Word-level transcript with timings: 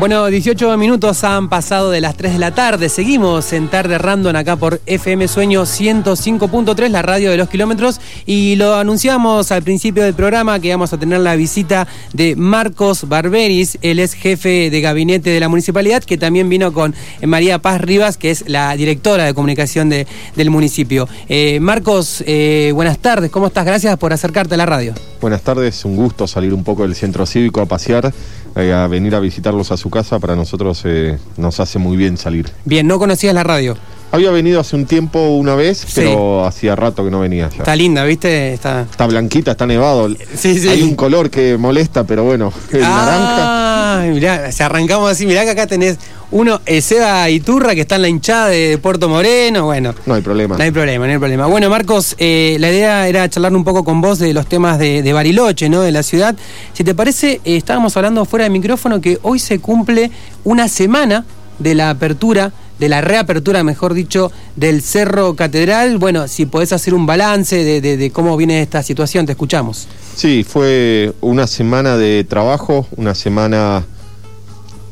Bueno, 0.00 0.26
18 0.26 0.76
minutos 0.76 1.22
han 1.22 1.48
pasado 1.48 1.92
de 1.92 2.00
las 2.00 2.16
3 2.16 2.32
de 2.32 2.38
la 2.40 2.52
tarde. 2.52 2.88
Seguimos 2.88 3.52
en 3.52 3.68
Tarde 3.68 3.96
Random 3.96 4.34
acá 4.34 4.56
por 4.56 4.80
FM 4.86 5.28
Sueño 5.28 5.62
105.3, 5.62 6.88
la 6.88 7.00
radio 7.00 7.30
de 7.30 7.36
los 7.36 7.48
kilómetros. 7.48 8.00
Y 8.26 8.56
lo 8.56 8.74
anunciamos 8.74 9.52
al 9.52 9.62
principio 9.62 10.02
del 10.02 10.14
programa 10.14 10.58
que 10.58 10.70
vamos 10.70 10.92
a 10.92 10.98
tener 10.98 11.20
la 11.20 11.36
visita 11.36 11.86
de 12.12 12.34
Marcos 12.34 13.08
Barberis. 13.08 13.78
Él 13.82 14.00
es 14.00 14.14
jefe 14.14 14.68
de 14.68 14.80
gabinete 14.80 15.30
de 15.30 15.38
la 15.38 15.48
municipalidad, 15.48 16.02
que 16.02 16.18
también 16.18 16.48
vino 16.48 16.72
con 16.72 16.92
María 17.22 17.60
Paz 17.60 17.80
Rivas, 17.80 18.16
que 18.16 18.32
es 18.32 18.48
la 18.48 18.76
directora 18.76 19.24
de 19.24 19.32
comunicación 19.32 19.90
del 19.90 20.50
municipio. 20.50 21.08
Eh, 21.28 21.60
Marcos, 21.60 22.24
eh, 22.26 22.72
buenas 22.74 22.98
tardes. 22.98 23.30
¿Cómo 23.30 23.46
estás? 23.46 23.64
Gracias 23.64 23.96
por 23.96 24.12
acercarte 24.12 24.54
a 24.54 24.58
la 24.58 24.66
radio. 24.66 24.92
Buenas 25.20 25.40
tardes, 25.40 25.84
un 25.86 25.96
gusto 25.96 26.26
salir 26.26 26.52
un 26.52 26.64
poco 26.64 26.82
del 26.82 26.94
centro 26.94 27.24
cívico 27.24 27.62
a 27.62 27.66
pasear, 27.66 28.12
eh, 28.56 28.72
a 28.72 28.86
venir 28.86 29.14
a 29.14 29.20
visitarlos 29.20 29.72
a 29.72 29.76
su 29.76 29.90
casa. 29.90 30.18
Para 30.18 30.36
nosotros 30.36 30.82
eh, 30.84 31.18
nos 31.36 31.60
hace 31.60 31.78
muy 31.78 31.96
bien 31.96 32.16
salir. 32.16 32.50
Bien, 32.64 32.86
¿no 32.86 32.98
conocías 32.98 33.34
la 33.34 33.44
radio? 33.44 33.76
Había 34.14 34.30
venido 34.30 34.60
hace 34.60 34.76
un 34.76 34.86
tiempo 34.86 35.18
una 35.30 35.56
vez, 35.56 35.84
pero 35.92 36.46
hacía 36.46 36.76
rato 36.76 37.04
que 37.04 37.10
no 37.10 37.18
venía 37.18 37.48
ya. 37.50 37.58
Está 37.58 37.74
linda, 37.74 38.04
¿viste? 38.04 38.52
Está, 38.52 38.82
está 38.82 39.06
blanquita, 39.08 39.50
está 39.50 39.66
nevado. 39.66 40.08
Sí, 40.36 40.60
sí. 40.60 40.68
Hay 40.68 40.82
un 40.82 40.94
color 40.94 41.30
que 41.30 41.56
molesta, 41.58 42.04
pero 42.04 42.22
bueno, 42.22 42.52
el 42.72 42.84
ah, 42.84 43.98
naranja. 44.00 44.12
Mirá, 44.12 44.52
si 44.52 44.62
arrancamos 44.62 45.10
así, 45.10 45.26
mirá 45.26 45.42
que 45.42 45.50
acá 45.50 45.66
tenés 45.66 45.98
uno, 46.30 46.60
eh, 46.66 46.80
Seda 46.80 47.28
Iturra, 47.28 47.74
que 47.74 47.80
está 47.80 47.96
en 47.96 48.02
la 48.02 48.08
hinchada 48.08 48.48
de 48.48 48.78
Puerto 48.78 49.08
Moreno, 49.08 49.64
bueno. 49.64 49.94
No 50.06 50.14
hay 50.14 50.22
problema. 50.22 50.56
No 50.56 50.62
hay 50.62 50.70
problema, 50.70 51.06
no 51.06 51.12
hay 51.12 51.18
problema. 51.18 51.46
Bueno, 51.46 51.68
Marcos, 51.68 52.14
eh, 52.18 52.56
la 52.60 52.70
idea 52.70 53.08
era 53.08 53.28
charlar 53.28 53.54
un 53.54 53.64
poco 53.64 53.84
con 53.84 54.00
vos 54.00 54.20
de 54.20 54.32
los 54.32 54.46
temas 54.46 54.78
de, 54.78 55.12
Bariloche, 55.12 55.68
¿no? 55.68 55.82
De 55.82 55.92
la 55.92 56.02
ciudad. 56.02 56.34
Si 56.72 56.84
te 56.84 56.94
parece, 56.94 57.40
eh, 57.44 57.56
estábamos 57.56 57.96
hablando 57.96 58.24
fuera 58.24 58.44
de 58.44 58.50
micrófono 58.50 59.00
que 59.00 59.18
hoy 59.22 59.38
se 59.38 59.58
cumple 59.58 60.10
una 60.44 60.68
semana 60.68 61.24
de 61.58 61.74
la 61.74 61.90
apertura 61.90 62.52
de 62.78 62.88
la 62.88 63.00
reapertura, 63.00 63.62
mejor 63.62 63.94
dicho, 63.94 64.32
del 64.56 64.82
Cerro 64.82 65.34
Catedral. 65.34 65.98
Bueno, 65.98 66.28
si 66.28 66.46
podés 66.46 66.72
hacer 66.72 66.94
un 66.94 67.06
balance 67.06 67.80
de, 67.80 68.10
cómo 68.10 68.36
viene 68.36 68.62
esta 68.62 68.82
situación, 68.82 69.26
te 69.26 69.32
escuchamos. 69.32 69.86
Sí, 70.16 70.44
fue 70.44 71.12
una 71.20 71.46
semana 71.46 71.96
de 71.96 72.24
trabajo, 72.24 72.86
una 72.96 73.14
semana 73.14 73.84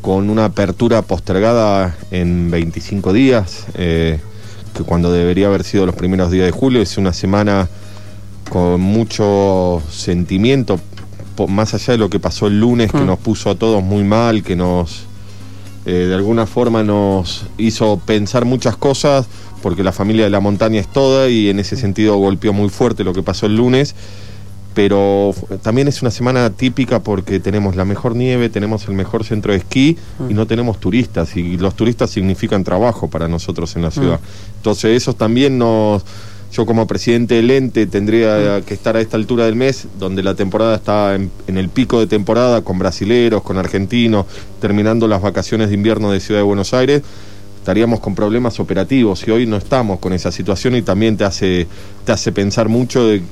con 0.00 0.30
una 0.30 0.46
apertura 0.46 1.02
postergada 1.02 1.96
en 2.10 2.50
25 2.50 3.12
días, 3.12 3.66
eh, 3.74 4.18
que 4.74 4.82
cuando 4.82 5.12
debería 5.12 5.46
haber 5.46 5.62
sido 5.62 5.86
los 5.86 5.94
primeros 5.94 6.30
días 6.30 6.46
de 6.46 6.50
julio, 6.50 6.82
es 6.82 6.98
una 6.98 7.12
semana 7.12 7.68
con 8.48 8.80
mucho 8.80 9.80
sentimiento, 9.90 10.80
más 11.48 11.74
allá 11.74 11.92
de 11.92 11.98
lo 11.98 12.10
que 12.10 12.20
pasó 12.20 12.48
el 12.48 12.60
lunes, 12.60 12.90
que 12.90 12.98
mm. 12.98 13.06
nos 13.06 13.18
puso 13.18 13.50
a 13.50 13.54
todos 13.54 13.82
muy 13.82 14.04
mal, 14.04 14.42
que 14.42 14.56
nos 14.56 15.06
eh, 15.84 16.06
de 16.08 16.14
alguna 16.14 16.46
forma 16.46 16.82
nos 16.82 17.46
hizo 17.58 18.00
pensar 18.04 18.44
muchas 18.44 18.76
cosas, 18.76 19.26
porque 19.62 19.82
la 19.82 19.92
familia 19.92 20.24
de 20.24 20.30
la 20.30 20.40
montaña 20.40 20.80
es 20.80 20.88
toda 20.88 21.28
y 21.28 21.48
en 21.48 21.58
ese 21.58 21.76
sentido 21.76 22.16
golpeó 22.16 22.52
muy 22.52 22.68
fuerte 22.68 23.04
lo 23.04 23.12
que 23.12 23.22
pasó 23.22 23.46
el 23.46 23.56
lunes. 23.56 23.94
Pero 24.74 25.34
también 25.60 25.86
es 25.86 26.00
una 26.00 26.10
semana 26.10 26.48
típica 26.48 27.00
porque 27.02 27.40
tenemos 27.40 27.76
la 27.76 27.84
mejor 27.84 28.16
nieve, 28.16 28.48
tenemos 28.48 28.88
el 28.88 28.94
mejor 28.94 29.22
centro 29.22 29.52
de 29.52 29.58
esquí 29.58 29.98
y 30.18 30.32
mm. 30.32 30.36
no 30.36 30.46
tenemos 30.46 30.80
turistas. 30.80 31.36
Y 31.36 31.58
los 31.58 31.74
turistas 31.74 32.08
significan 32.10 32.64
trabajo 32.64 33.10
para 33.10 33.28
nosotros 33.28 33.76
en 33.76 33.82
la 33.82 33.90
ciudad. 33.90 34.18
Mm. 34.18 34.56
Entonces 34.56 34.96
eso 34.96 35.12
también 35.12 35.58
nos, 35.58 36.04
yo 36.52 36.66
como 36.66 36.86
presidente 36.86 37.36
del 37.36 37.50
ente 37.50 37.86
tendría 37.86 38.60
que 38.60 38.74
estar 38.74 38.96
a 38.96 39.00
esta 39.00 39.16
altura 39.16 39.46
del 39.46 39.56
mes, 39.56 39.86
donde 39.98 40.22
la 40.22 40.34
temporada 40.34 40.76
está 40.76 41.14
en, 41.14 41.30
el 41.46 41.68
pico 41.70 41.98
de 41.98 42.06
temporada, 42.06 42.60
con 42.60 42.78
brasileros, 42.78 43.42
con 43.42 43.56
argentinos, 43.56 44.26
terminando 44.60 45.08
las 45.08 45.22
vacaciones 45.22 45.68
de 45.68 45.74
invierno 45.74 46.12
de 46.12 46.20
Ciudad 46.20 46.40
de 46.40 46.44
Buenos 46.44 46.74
Aires, 46.74 47.02
estaríamos 47.58 48.00
con 48.00 48.14
problemas 48.14 48.60
operativos 48.60 49.26
y 49.26 49.30
hoy 49.30 49.46
no 49.46 49.56
estamos 49.56 49.98
con 49.98 50.12
esa 50.12 50.30
situación 50.30 50.76
y 50.76 50.82
también 50.82 51.16
te 51.16 51.24
hace, 51.24 51.66
te 52.04 52.12
hace 52.12 52.32
pensar 52.32 52.68
mucho 52.68 53.06
de, 53.06 53.22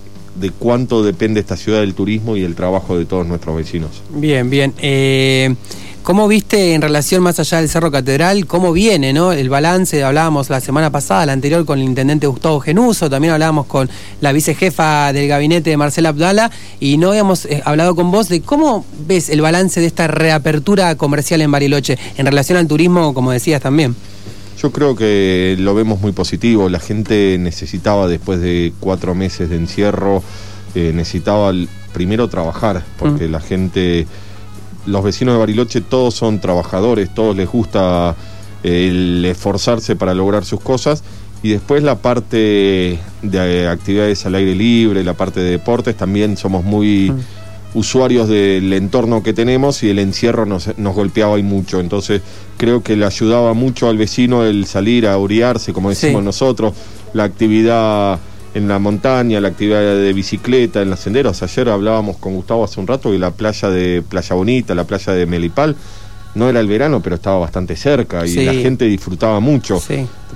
de 0.41 0.51
cuánto 0.51 1.03
depende 1.03 1.41
esta 1.41 1.57
ciudad 1.57 1.81
del 1.81 1.95
turismo 1.95 2.37
y 2.37 2.45
el 2.45 2.55
trabajo 2.55 2.97
de 2.97 3.05
todos 3.05 3.27
nuestros 3.27 3.57
vecinos. 3.57 4.03
Bien, 4.15 4.49
bien. 4.49 4.73
Eh... 4.79 5.55
¿Cómo 6.03 6.27
viste 6.29 6.73
en 6.73 6.81
relación 6.81 7.23
más 7.23 7.39
allá 7.41 7.59
del 7.59 7.69
Cerro 7.69 7.91
Catedral, 7.91 8.47
cómo 8.47 8.73
viene 8.73 9.13
¿no? 9.13 9.33
el 9.33 9.51
balance? 9.51 10.03
Hablábamos 10.03 10.49
la 10.49 10.61
semana 10.61 10.91
pasada, 10.91 11.27
la 11.27 11.35
anterior, 11.35 11.67
con 11.67 11.79
el 11.79 11.85
intendente 11.85 12.27
Gustavo 12.27 12.59
Genuso, 12.59 13.11
también 13.11 13.35
hablábamos 13.35 13.67
con 13.67 13.89
la 14.23 14.33
vicejefa 14.33 15.13
del 15.13 15.29
gabinete 15.29 15.69
de 15.69 15.77
Marcela 15.77 16.09
Abdala, 16.09 16.51
y 16.81 16.97
no 16.97 17.11
habíamos 17.11 17.45
eh, 17.45 17.63
hablado 17.67 17.95
con 17.95 18.11
vos 18.11 18.31
de 18.31 18.41
cómo 18.41 18.87
ves 19.07 19.29
el 19.29 19.43
balance 19.43 19.79
de 19.79 19.87
esta 19.87 20.07
reapertura 20.09 20.97
comercial 20.97 21.43
en 21.43 21.51
Bariloche 21.51 21.99
en 22.17 22.25
relación 22.25 22.57
al 22.57 22.67
turismo, 22.67 23.13
como 23.13 23.31
decías 23.31 23.61
también. 23.61 23.95
Yo 24.61 24.73
creo 24.73 24.97
que 24.97 25.57
lo 25.59 25.75
vemos 25.75 26.01
muy 26.01 26.13
positivo. 26.13 26.71
La 26.71 26.81
gente 26.81 27.37
necesitaba, 27.39 28.09
después 28.09 28.41
de 28.41 28.73
cuatro 28.81 29.15
meses 29.15 29.51
de 29.51 29.57
encierro, 29.57 30.23
eh, 30.75 30.93
necesitaba 30.95 31.53
primero 31.93 32.29
trabajar, 32.29 32.85
porque 32.99 33.29
mm. 33.29 33.31
la 33.31 33.41
gente 33.41 34.07
los 34.87 35.05
vecinos 35.05 35.35
de 35.35 35.39
Bariloche 35.39 35.81
todos 35.81 36.15
son 36.15 36.41
trabajadores, 36.41 37.13
todos 37.15 37.37
les 37.37 37.49
gusta 37.49 38.15
eh, 38.63 38.89
el 38.89 39.25
esforzarse 39.25 39.97
para 39.97 40.15
lograr 40.15 40.45
sus 40.45 40.61
cosas. 40.61 41.03
Y 41.43 41.51
después 41.51 41.83
la 41.83 41.97
parte 41.97 42.99
de 43.23 43.69
actividades 43.69 44.27
al 44.27 44.35
aire 44.35 44.55
libre, 44.55 45.03
la 45.03 45.15
parte 45.15 45.41
de 45.41 45.51
deportes, 45.53 45.97
también 45.97 46.37
somos 46.37 46.65
muy 46.65 47.11
mm. 47.11 47.79
usuarios 47.79 48.29
del 48.29 48.71
entorno 48.75 49.23
que 49.23 49.33
tenemos 49.33 49.83
y 49.83 49.89
el 49.89 49.99
encierro 50.01 50.45
nos, 50.45 50.77
nos 50.77 50.95
golpeaba 50.95 51.39
y 51.39 51.43
mucho. 51.43 51.81
Entonces 51.81 52.21
creo 52.59 52.83
que 52.83 52.95
le 52.95 53.07
ayudaba 53.07 53.55
mucho 53.55 53.89
al 53.89 53.97
vecino 53.97 54.45
el 54.45 54.67
salir 54.67 55.07
a 55.07 55.17
orearse, 55.17 55.73
como 55.73 55.89
decimos 55.89 56.23
nosotros, 56.23 56.75
la 57.15 57.25
actividad 57.25 58.19
en 58.55 58.69
la 58.69 58.79
montaña, 58.79 59.41
la 59.41 59.49
actividad 59.49 59.81
de 59.81 60.13
bicicleta, 60.13 60.83
en 60.83 60.91
los 60.91 61.01
senderos. 61.01 61.43
Ayer 61.43 61.69
hablábamos 61.69 62.17
con 62.17 62.35
Gustavo 62.35 62.65
hace 62.65 62.81
un 62.81 62.87
rato 62.87 63.15
y 63.15 63.19
la 63.19 63.31
playa 63.31 63.71
de 63.71 64.03
Playa 64.03 64.35
Bonita, 64.35 64.75
la 64.75 64.85
playa 64.85 65.13
de 65.13 65.27
Melipal, 65.27 65.77
no 66.35 66.49
era 66.49 66.61
el 66.61 66.67
verano, 66.67 67.01
pero 67.03 67.17
estaba 67.17 67.39
bastante 67.39 67.77
cerca 67.77 68.27
y 68.27 68.45
la 68.45 68.55
gente 68.55 68.85
disfrutaba 68.85 69.41
mucho. 69.41 69.83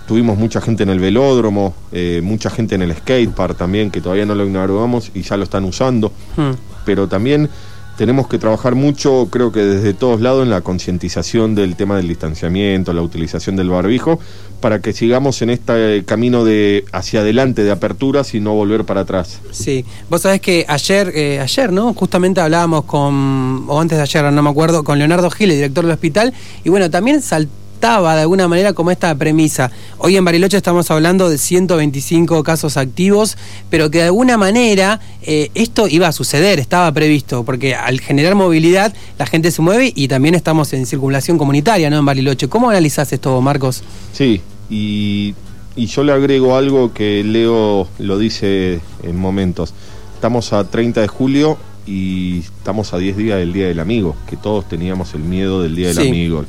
Tuvimos 0.06 0.36
mucha 0.36 0.60
gente 0.60 0.82
en 0.82 0.91
el 0.91 0.98
velódromo, 0.98 1.74
eh, 1.92 2.20
mucha 2.22 2.50
gente 2.50 2.74
en 2.74 2.82
el 2.82 2.94
skatepark 2.94 3.56
también, 3.56 3.91
que 3.91 4.00
todavía 4.00 4.26
no 4.26 4.34
lo 4.34 4.47
inauguramos 4.47 5.10
y 5.14 5.22
ya 5.22 5.36
lo 5.36 5.44
están 5.44 5.64
usando. 5.64 6.12
Hmm. 6.36 6.53
Pero 6.84 7.08
también 7.08 7.48
tenemos 7.97 8.27
que 8.28 8.38
trabajar 8.38 8.75
mucho, 8.75 9.28
creo 9.31 9.53
que 9.53 9.60
desde 9.60 9.94
todos 9.94 10.21
lados, 10.21 10.43
en 10.43 10.50
la 10.50 10.60
concientización 10.60 11.55
del 11.55 11.77
tema 11.77 11.97
del 11.97 12.09
distanciamiento, 12.09 12.93
la 12.93 13.03
utilización 13.03 13.56
del 13.56 13.71
barbijo, 13.71 14.19
para 14.60 14.81
que 14.81 14.93
sigamos 14.93 15.43
en 15.43 15.50
este 15.50 16.04
camino 16.04 16.44
de 16.44 16.84
hacia 16.93 17.21
adelante 17.21 17.62
de 17.62 17.71
aperturas 17.71 18.34
y 18.34 18.41
no 18.41 18.54
volver 18.54 18.84
para 18.84 19.03
atrás. 19.03 19.41
Sí, 19.50 19.84
vos 20.10 20.22
sabés 20.22 20.41
que 20.41 20.65
ayer, 20.69 21.12
eh, 21.15 21.41
ayer, 21.41 21.72
¿no? 21.72 21.94
Justamente 21.94 22.41
hablábamos 22.41 22.84
con, 22.84 23.65
o 23.69 23.81
antes 23.81 23.99
de 23.99 24.03
ayer, 24.03 24.33
no 24.33 24.43
me 24.43 24.50
acuerdo, 24.50 24.84
con 24.84 24.99
Leonardo 24.99 25.31
Gil, 25.31 25.50
el 25.50 25.56
director 25.56 25.84
del 25.84 25.93
hospital, 25.93 26.33
y 26.65 26.69
bueno, 26.71 26.91
también 26.91 27.22
saltó 27.22 27.63
de 27.84 28.22
alguna 28.22 28.49
manera 28.49 28.72
como 28.72 28.91
esta 28.91 29.15
premisa. 29.15 29.71
Hoy 29.99 30.17
en 30.17 30.25
Bariloche 30.25 30.56
estamos 30.56 30.91
hablando 30.91 31.28
de 31.28 31.37
125 31.37 32.43
casos 32.43 32.78
activos, 32.78 33.37
pero 33.69 33.91
que 33.91 33.99
de 33.99 34.05
alguna 34.05 34.39
manera 34.39 35.00
eh, 35.21 35.50
esto 35.55 35.87
iba 35.87 36.09
a 36.09 36.12
suceder, 36.12 36.61
estaba 36.61 36.91
previsto, 36.93 37.45
porque 37.45 37.75
al 37.75 38.00
generar 38.00 38.37
movilidad 38.37 38.95
la 39.19 39.27
gente 39.27 39.50
se 39.50 39.61
mueve 39.61 39.93
y 39.95 40.09
también 40.09 40.34
estamos 40.34 40.72
en 40.72 40.87
circulación 40.87 41.37
comunitaria 41.37 41.91
¿no? 41.91 41.99
en 41.99 42.06
Bariloche. 42.06 42.49
¿Cómo 42.49 42.71
analizás 42.71 43.12
esto, 43.12 43.39
Marcos? 43.43 43.84
Sí, 44.15 44.41
y, 44.71 45.34
y 45.77 45.84
yo 45.84 46.05
le 46.05 46.12
agrego 46.12 46.56
algo 46.56 46.95
que 46.95 47.22
Leo 47.22 47.87
lo 47.99 48.16
dice 48.16 48.81
en 49.03 49.16
momentos. 49.19 49.75
Estamos 50.15 50.55
a 50.55 50.71
30 50.71 51.03
de 51.03 51.09
julio 51.09 51.59
y 51.87 52.39
estamos 52.39 52.95
a 52.95 52.97
10 52.97 53.19
días 53.19 53.39
del 53.39 53.53
Día 53.53 53.66
del 53.66 53.78
Amigo, 53.78 54.16
que 54.27 54.39
todos 54.39 54.66
teníamos 54.66 55.12
el 55.12 55.21
miedo 55.21 55.61
del 55.61 55.77
Día 55.77 55.89
del 55.89 55.99
Amigo 55.99 56.47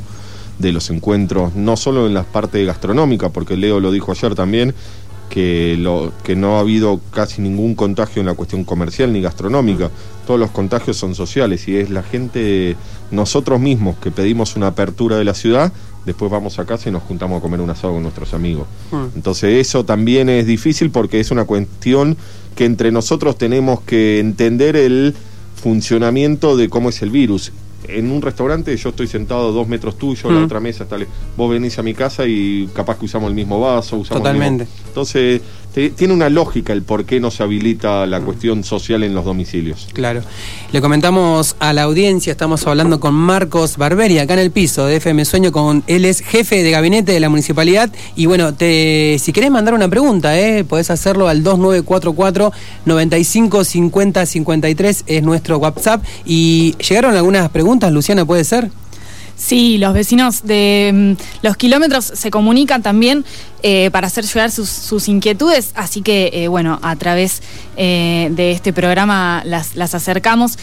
de 0.60 0.72
los 0.72 0.90
encuentros, 0.90 1.56
no 1.56 1.78
solo 1.78 2.08
en 2.08 2.14
la 2.14 2.24
parte 2.24 2.64
gastronómica, 2.66 3.30
porque 3.30 3.58
Leo 3.58 3.80
lo 3.80 3.92
dijo 3.92 4.12
ayer 4.12 4.36
también, 4.36 4.74
que, 5.30 5.76
lo, 5.78 6.14
que 6.24 6.36
no 6.36 6.58
ha 6.58 6.60
habido 6.60 7.02
casi 7.12 7.42
ningún 7.42 7.76
contagio 7.76 8.22
en 8.22 8.28
la 8.28 8.36
cuestión 8.36 8.64
comercial 8.64 9.12
ni 9.12 9.22
gastronómica. 9.22 9.90
Todos 10.26 10.40
los 10.40 10.52
contagios 10.52 10.98
son 10.98 11.16
sociales 11.16 11.68
y 11.68 11.78
es 11.78 11.90
la 11.90 12.04
gente, 12.04 12.76
nosotros 13.12 13.60
mismos 13.60 13.98
que 13.98 14.12
pedimos 14.12 14.56
una 14.56 14.68
apertura 14.68 15.18
de 15.18 15.24
la 15.24 15.34
ciudad, 15.34 15.74
después 16.06 16.32
vamos 16.32 16.60
a 16.60 16.66
casa 16.66 16.90
y 16.90 16.92
nos 16.92 17.04
juntamos 17.04 17.40
a 17.40 17.42
comer 17.42 17.62
un 17.62 17.70
asado 17.70 17.94
con 17.94 18.04
nuestros 18.04 18.34
amigos. 18.34 18.68
Mm. 18.92 19.16
Entonces 19.16 19.68
eso 19.68 19.84
también 19.84 20.30
es 20.30 20.46
difícil 20.46 20.92
porque 20.92 21.20
es 21.20 21.32
una 21.32 21.46
cuestión 21.46 22.18
que 22.56 22.66
entre 22.66 22.92
nosotros 22.92 23.38
tenemos 23.38 23.82
que 23.82 24.20
entender 24.20 24.76
el 24.76 25.16
funcionamiento 25.56 26.56
de 26.56 26.70
cómo 26.70 26.90
es 26.90 27.02
el 27.02 27.10
virus 27.10 27.52
en 27.90 28.12
un 28.12 28.22
restaurante 28.22 28.76
yo 28.76 28.90
estoy 28.90 29.08
sentado 29.08 29.52
dos 29.52 29.68
metros 29.68 29.98
tuyo, 29.98 30.32
la 30.32 30.42
mm. 30.42 30.46
otra 30.46 30.60
mesa 30.60 30.84
está... 30.84 30.98
Vos 31.38 31.50
venís 31.50 31.78
a 31.80 31.84
mi 31.84 31.94
casa 31.94 32.26
y 32.26 32.70
capaz 32.74 32.98
que 32.98 33.06
usamos 33.06 33.30
el 33.30 33.36
mismo 33.36 33.60
vaso, 33.60 33.98
usamos 33.98 34.24
Totalmente. 34.24 34.68
Entonces 34.88 35.42
tiene 35.96 36.14
una 36.14 36.30
lógica 36.30 36.72
el 36.72 36.84
por 36.84 37.06
qué 37.06 37.20
no 37.20 37.32
se 37.32 37.44
habilita 37.44 38.06
la 38.06 38.22
cuestión 38.22 38.64
social 38.64 39.04
en 39.04 39.14
los 39.14 39.26
domicilios. 39.26 39.88
Claro. 39.94 40.22
Le 40.72 40.82
comentamos 40.82 41.56
a 41.60 41.74
la 41.74 41.84
audiencia, 41.84 42.32
estamos 42.32 42.66
hablando 42.66 43.00
con 43.00 43.14
Marcos 43.14 43.78
Barberi, 43.78 44.20
acá 44.20 44.34
en 44.34 44.40
el 44.40 44.52
piso 44.52 44.86
de 44.86 44.98
FM 44.98 45.26
Sueño, 45.26 45.52
con 45.52 45.84
él 45.88 46.06
es 46.06 46.22
jefe 46.22 46.64
de 46.64 46.72
gabinete 46.72 47.12
de 47.12 47.20
la 47.20 47.30
municipalidad. 47.30 47.90
Y 48.16 48.26
bueno, 48.26 48.54
te, 48.54 49.18
si 49.20 49.34
querés 49.34 49.52
mandar 49.52 49.74
una 49.74 49.90
pregunta, 49.90 50.40
¿eh? 50.40 50.64
podés 50.64 50.90
hacerlo 50.90 51.28
al 51.28 51.44
2944 51.44 52.52
95 52.86 53.64
50 53.64 54.26
53, 54.26 55.04
es 55.08 55.24
nuestro 55.24 55.58
WhatsApp. 55.58 56.04
Y 56.26 56.76
llegaron 56.78 57.16
algunas 57.16 57.50
preguntas, 57.50 57.92
Luciana, 57.92 58.26
¿puede 58.26 58.44
ser? 58.44 58.70
Sí, 59.38 59.78
los 59.78 59.94
vecinos 59.94 60.44
de 60.44 60.92
mm, 60.94 61.46
los 61.46 61.58
kilómetros 61.58 62.06
se 62.06 62.32
comunican 62.32 62.82
también 62.82 63.26
eh, 63.64 63.90
para 63.92 64.08
hacer 64.08 64.24
llegar 64.24 64.52
sus, 64.52 65.08
inquietudes, 65.08 65.72
así 65.76 66.02
que 66.02 66.30
eh, 66.32 66.48
bueno, 66.48 66.80
a 66.84 66.96
través 66.96 67.42
eh, 67.76 68.30
de 68.32 68.52
este 68.52 68.72
programa 68.72 69.42
las, 69.44 69.76
acercamos. 69.94 70.58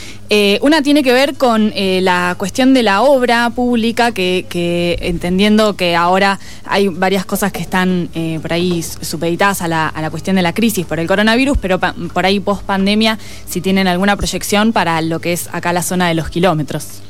una 0.63 0.83
tiene 0.83 1.03
que 1.03 1.13
ver 1.13 1.35
con 1.35 1.73
la 1.75 2.35
cuestión 2.39 2.73
de 2.75 2.83
la 2.83 3.03
obra 3.03 3.51
pública, 3.51 4.13
que, 4.13 4.99
entendiendo 5.03 5.75
que 5.75 5.97
ahora 5.97 6.39
hay 6.65 6.89
varias 6.89 7.27
cosas 7.27 7.53
que 7.53 7.61
están 7.61 8.09
por 8.41 8.53
ahí 8.53 8.83
supeditadas 8.83 9.63
a 9.63 9.69
la, 9.69 9.89
a 9.89 10.01
la, 10.01 10.11
cuestión 10.11 10.37
de 10.37 10.43
la 10.43 10.55
crisis 10.55 10.87
por 10.87 10.99
el 10.99 11.07
coronavirus, 11.07 11.59
pero 11.59 11.79
por 11.81 12.25
ahí 12.25 12.41
post 12.41 12.63
pandemia, 12.63 13.19
si 13.49 13.61
tienen 13.61 13.89
alguna 13.89 14.17
proyección 14.17 14.73
para 14.73 15.03
lo 15.03 15.21
que 15.21 15.33
es 15.33 15.49
acá 15.53 15.73
la 15.73 15.83
zona 15.83 16.09
de 16.09 16.15
los 16.15 16.31
kilómetros. 16.31 17.03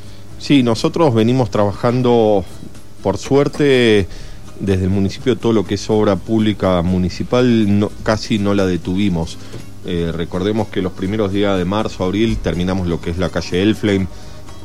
Sí, 0.43 0.61
nosotros 0.61 1.13
venimos 1.13 1.49
trabajando, 1.51 2.43
por 3.01 3.17
suerte, 3.17 4.07
desde 4.59 4.83
el 4.83 4.89
municipio 4.89 5.37
todo 5.37 5.53
lo 5.53 5.65
que 5.65 5.75
es 5.75 5.89
obra 5.89 6.17
pública 6.17 6.81
municipal 6.81 7.89
casi 8.03 8.39
no 8.39 8.53
la 8.53 8.65
detuvimos. 8.65 9.37
Eh, 9.85 10.11
recordemos 10.13 10.67
que 10.67 10.81
los 10.81 10.91
primeros 10.91 11.31
días 11.31 11.57
de 11.57 11.63
marzo, 11.63 12.03
abril, 12.03 12.35
terminamos 12.43 12.87
lo 12.87 12.99
que 12.99 13.11
es 13.11 13.19
la 13.19 13.29
calle 13.29 13.61
Elflame, 13.61 14.07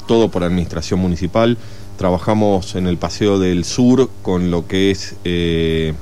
todo 0.09 0.33
por 0.33 0.43
administración 0.43 0.99
municipal. 0.99 1.57
Trabajamos 1.97 2.75
en 2.75 2.89
el 2.89 2.97
Paseo 2.97 3.39
del 3.39 3.63
Sur 3.63 4.11
con 4.23 4.51
lo 4.51 4.67
que 4.67 4.91
es 4.91 5.15
eh, 5.23 5.95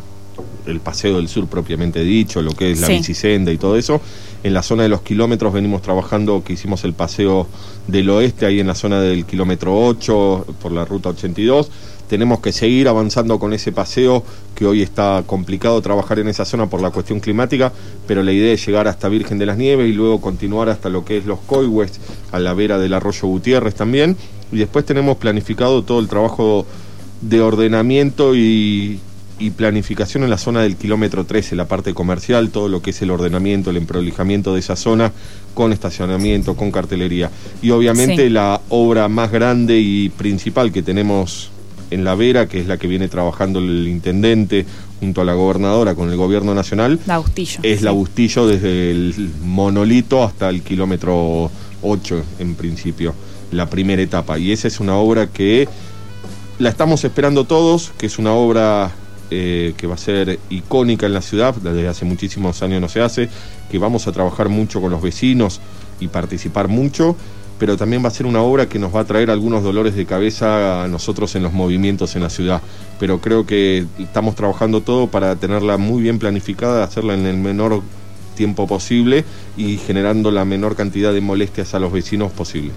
el 0.67 0.81
Paseo 0.81 1.17
del 1.17 1.29
Sur 1.29 1.47
propiamente 1.47 2.03
dicho, 2.03 2.43
lo 2.43 2.53
que 2.53 2.73
es 2.73 2.81
la 2.81 2.89
bicicenda 2.89 3.53
y 3.53 3.59
todo 3.59 3.77
eso. 3.77 4.01
En 4.43 4.55
la 4.55 4.63
zona 4.63 4.83
de 4.85 4.89
los 4.89 5.03
kilómetros 5.03 5.53
venimos 5.53 5.83
trabajando, 5.83 6.43
que 6.45 6.53
hicimos 6.53 6.85
el 6.85 6.93
Paseo 6.93 7.47
del 7.87 8.09
Oeste, 8.11 8.47
ahí 8.47 8.61
en 8.61 8.67
la 8.67 8.75
zona 8.75 9.01
del 9.01 9.25
kilómetro 9.25 9.77
8, 9.77 10.47
por 10.61 10.73
la 10.73 10.85
ruta 10.85 11.11
82. 11.11 11.71
Tenemos 12.09 12.39
que 12.39 12.53
seguir 12.53 12.87
avanzando 12.87 13.39
con 13.41 13.53
ese 13.53 13.73
paseo, 13.73 14.23
que 14.55 14.65
hoy 14.65 14.83
está 14.83 15.25
complicado 15.27 15.81
trabajar 15.83 16.21
en 16.21 16.29
esa 16.29 16.45
zona 16.45 16.69
por 16.69 16.81
la 16.81 16.91
cuestión 16.91 17.19
climática, 17.19 17.73
pero 18.07 18.23
la 18.23 18.33
idea 18.33 18.53
es 18.53 18.65
llegar 18.65 18.87
hasta 18.87 19.09
Virgen 19.09 19.39
de 19.39 19.47
las 19.47 19.59
Nieves 19.59 19.89
y 19.89 19.93
luego 19.93 20.21
continuar 20.21 20.69
hasta 20.69 20.89
lo 20.89 21.05
que 21.05 21.19
es 21.19 21.27
los 21.27 21.41
Coihues, 21.41 21.99
a 22.31 22.39
la 22.39 22.55
vera 22.55 22.79
del 22.79 22.95
arroyo 22.95 23.27
Gutiérrez 23.27 23.75
también. 23.75 24.17
Y 24.53 24.59
después 24.59 24.85
tenemos 24.85 25.17
planificado 25.17 25.83
todo 25.83 25.99
el 25.99 26.07
trabajo 26.07 26.65
de 27.21 27.41
ordenamiento 27.41 28.37
y, 28.37 29.01
y 29.39 29.51
planificación 29.51 30.25
en 30.25 30.31
la 30.31 30.39
zona 30.39 30.63
del 30.63 30.77
kilómetro 30.77 31.25
13, 31.25 31.57
la 31.57 31.67
parte 31.67 31.95
comercial, 31.95 32.51
todo 32.51 32.69
lo 32.69 32.81
que 32.81 32.91
es 32.91 33.03
el 33.03 33.11
ordenamiento, 33.11 33.71
el 33.71 33.77
emprolijamiento 33.77 34.55
de 34.55 34.61
esa 34.61 34.77
zona, 34.77 35.13
con 35.55 35.73
estacionamiento, 35.73 36.57
con 36.57 36.71
cartelería. 36.71 37.31
Y 37.63 37.71
obviamente 37.71 38.31
la 38.31 38.61
obra 38.69 39.09
más 39.09 39.31
grande 39.31 39.79
y 39.79 40.09
principal 40.09 40.73
que 40.73 40.83
tenemos 40.83 41.51
en 41.91 42.05
La 42.05 42.15
Vera, 42.15 42.49
que 42.49 42.61
es 42.61 42.67
la 42.67 42.79
que 42.79 42.87
viene 42.87 43.09
trabajando 43.09 43.59
el 43.59 43.87
intendente 43.89 44.67
junto 45.01 45.21
a 45.21 45.25
la 45.25 45.35
gobernadora 45.35 45.95
con 45.95 46.11
el 46.11 46.17
gobierno 46.17 46.55
nacional, 46.55 46.99
la 47.07 47.19
Bustillo, 47.19 47.61
es 47.63 47.83
la 47.83 47.91
Bustillo 47.91 48.47
desde 48.47 48.91
el 48.91 49.31
monolito 49.45 50.25
hasta 50.25 50.49
el 50.49 50.63
kilómetro 50.63 51.51
8 51.83 52.25
en 52.39 52.55
principio, 52.55 53.15
la 53.53 53.69
primera 53.69 54.03
etapa. 54.03 54.39
Y 54.39 54.53
esa 54.53 54.69
es 54.69 54.81
una 54.81 54.97
obra 54.97 55.27
que 55.27 55.69
la 56.59 56.71
estamos 56.71 57.05
esperando 57.05 57.45
todos, 57.45 57.93
que 57.99 58.07
es 58.07 58.19
una 58.19 58.33
obra 58.33 58.91
eh, 59.31 59.75
que 59.77 59.87
va 59.87 59.95
a 59.95 59.99
ser 59.99 60.39
icónica 60.51 61.07
en 61.07 61.15
la 61.15 61.23
ciudad, 61.23 61.55
desde 61.55 61.89
hace 61.89 62.05
muchísimos 62.05 62.63
años 62.63 62.81
no 62.81 62.89
se 62.89 63.01
hace, 63.01 63.29
que 63.71 63.79
vamos 63.79 64.07
a 64.07 64.13
trabajar 64.13 64.49
mucho 64.49 64.81
con 64.81 64.91
los 64.91 65.03
vecinos 65.03 65.61
y 66.01 66.09
participar 66.09 66.69
mucho, 66.69 67.17
pero 67.59 67.77
también 67.77 68.05
va 68.05 68.09
a 68.09 68.13
ser 68.13 68.27
una 68.27 68.43
obra 68.43 68.69
que 68.69 68.79
nos 68.79 68.95
va 68.95 69.01
a 69.01 69.05
traer 69.05 69.31
algunos 69.31 69.63
dolores 69.63 69.95
de 69.95 70.05
cabeza 70.05 70.85
a 70.85 70.89
nosotros 70.89 71.35
en 71.37 71.43
los 71.43 71.53
movimientos 71.53 72.15
en 72.15 72.23
la 72.23 72.31
ciudad. 72.31 72.61
Pero 73.01 73.21
creo 73.21 73.47
que 73.47 73.87
estamos 73.99 74.35
trabajando 74.35 74.83
todo 74.83 75.07
para 75.07 75.37
tenerla 75.37 75.79
muy 75.79 76.03
bien 76.03 76.19
planificada, 76.19 76.85
hacerla 76.85 77.15
en 77.15 77.27
el 77.27 77.37
menor 77.37 77.83
tiempo 78.35 78.67
posible 78.67 79.25
y 79.57 79.79
generando 79.79 80.31
la 80.31 80.45
menor 80.45 80.77
cantidad 80.77 81.13
de 81.13 81.21
molestias 81.21 81.75
a 81.75 81.79
los 81.79 81.91
vecinos 81.91 82.31
posible. 82.31 82.73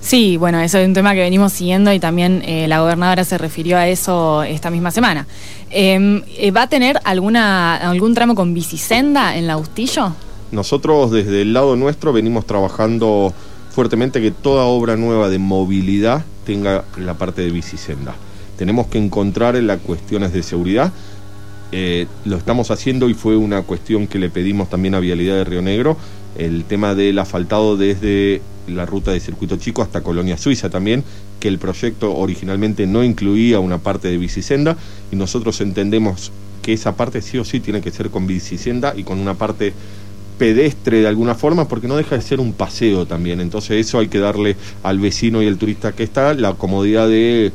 Sí, 0.00 0.38
bueno, 0.38 0.60
eso 0.60 0.78
es 0.78 0.86
un 0.86 0.94
tema 0.94 1.14
que 1.14 1.20
venimos 1.20 1.52
siguiendo 1.52 1.92
y 1.92 2.00
también 2.00 2.42
eh, 2.46 2.66
la 2.68 2.80
gobernadora 2.80 3.22
se 3.24 3.36
refirió 3.36 3.76
a 3.76 3.86
eso 3.86 4.42
esta 4.42 4.70
misma 4.70 4.90
semana. 4.90 5.26
Em, 5.70 6.22
eh, 6.38 6.50
¿Va 6.50 6.62
a 6.62 6.68
tener 6.68 6.98
alguna, 7.04 7.76
algún 7.76 8.14
tramo 8.14 8.34
con 8.34 8.54
bicisenda 8.54 9.36
en 9.36 9.46
la 9.46 9.56
Bustillo? 9.56 10.14
Nosotros 10.52 11.10
desde 11.10 11.42
el 11.42 11.52
lado 11.52 11.76
nuestro 11.76 12.12
venimos 12.12 12.46
trabajando 12.46 13.32
fuertemente 13.70 14.20
que 14.20 14.30
toda 14.30 14.64
obra 14.64 14.96
nueva 14.96 15.28
de 15.28 15.38
movilidad 15.38 16.24
tenga 16.44 16.84
la 16.96 17.14
parte 17.14 17.42
de 17.42 17.50
bicisenda. 17.50 18.14
Tenemos 18.56 18.88
que 18.88 18.98
encontrar 18.98 19.54
en 19.54 19.66
las 19.66 19.78
cuestiones 19.78 20.32
de 20.32 20.42
seguridad. 20.42 20.92
Eh, 21.72 22.06
lo 22.24 22.36
estamos 22.36 22.70
haciendo 22.70 23.08
y 23.08 23.14
fue 23.14 23.36
una 23.36 23.62
cuestión 23.62 24.06
que 24.06 24.18
le 24.18 24.28
pedimos 24.28 24.68
también 24.68 24.94
a 24.94 25.00
Vialidad 25.00 25.36
de 25.36 25.44
Río 25.44 25.62
Negro, 25.62 25.96
el 26.38 26.64
tema 26.64 26.94
del 26.94 27.18
asfaltado 27.18 27.76
desde 27.76 28.40
la 28.68 28.86
ruta 28.86 29.10
de 29.10 29.20
Circuito 29.20 29.56
Chico 29.56 29.82
hasta 29.82 30.02
Colonia 30.02 30.38
Suiza 30.38 30.70
también, 30.70 31.04
que 31.40 31.48
el 31.48 31.58
proyecto 31.58 32.14
originalmente 32.16 32.86
no 32.86 33.02
incluía 33.02 33.60
una 33.60 33.78
parte 33.78 34.08
de 34.08 34.18
bicisenda 34.18 34.76
y 35.10 35.16
nosotros 35.16 35.60
entendemos 35.60 36.32
que 36.62 36.72
esa 36.72 36.96
parte 36.96 37.22
sí 37.22 37.38
o 37.38 37.44
sí 37.44 37.60
tiene 37.60 37.80
que 37.80 37.90
ser 37.90 38.10
con 38.10 38.26
bicisenda 38.26 38.94
y 38.96 39.04
con 39.04 39.18
una 39.18 39.34
parte 39.34 39.72
pedestre 40.38 41.00
de 41.00 41.08
alguna 41.08 41.34
forma 41.34 41.68
porque 41.68 41.88
no 41.88 41.96
deja 41.96 42.16
de 42.16 42.22
ser 42.22 42.40
un 42.40 42.52
paseo 42.52 43.06
también. 43.06 43.40
Entonces 43.40 43.86
eso 43.86 43.98
hay 43.98 44.08
que 44.08 44.18
darle 44.18 44.56
al 44.82 44.98
vecino 44.98 45.42
y 45.42 45.46
al 45.46 45.58
turista 45.58 45.92
que 45.92 46.02
está 46.02 46.34
la 46.34 46.54
comodidad 46.54 47.08
de 47.08 47.52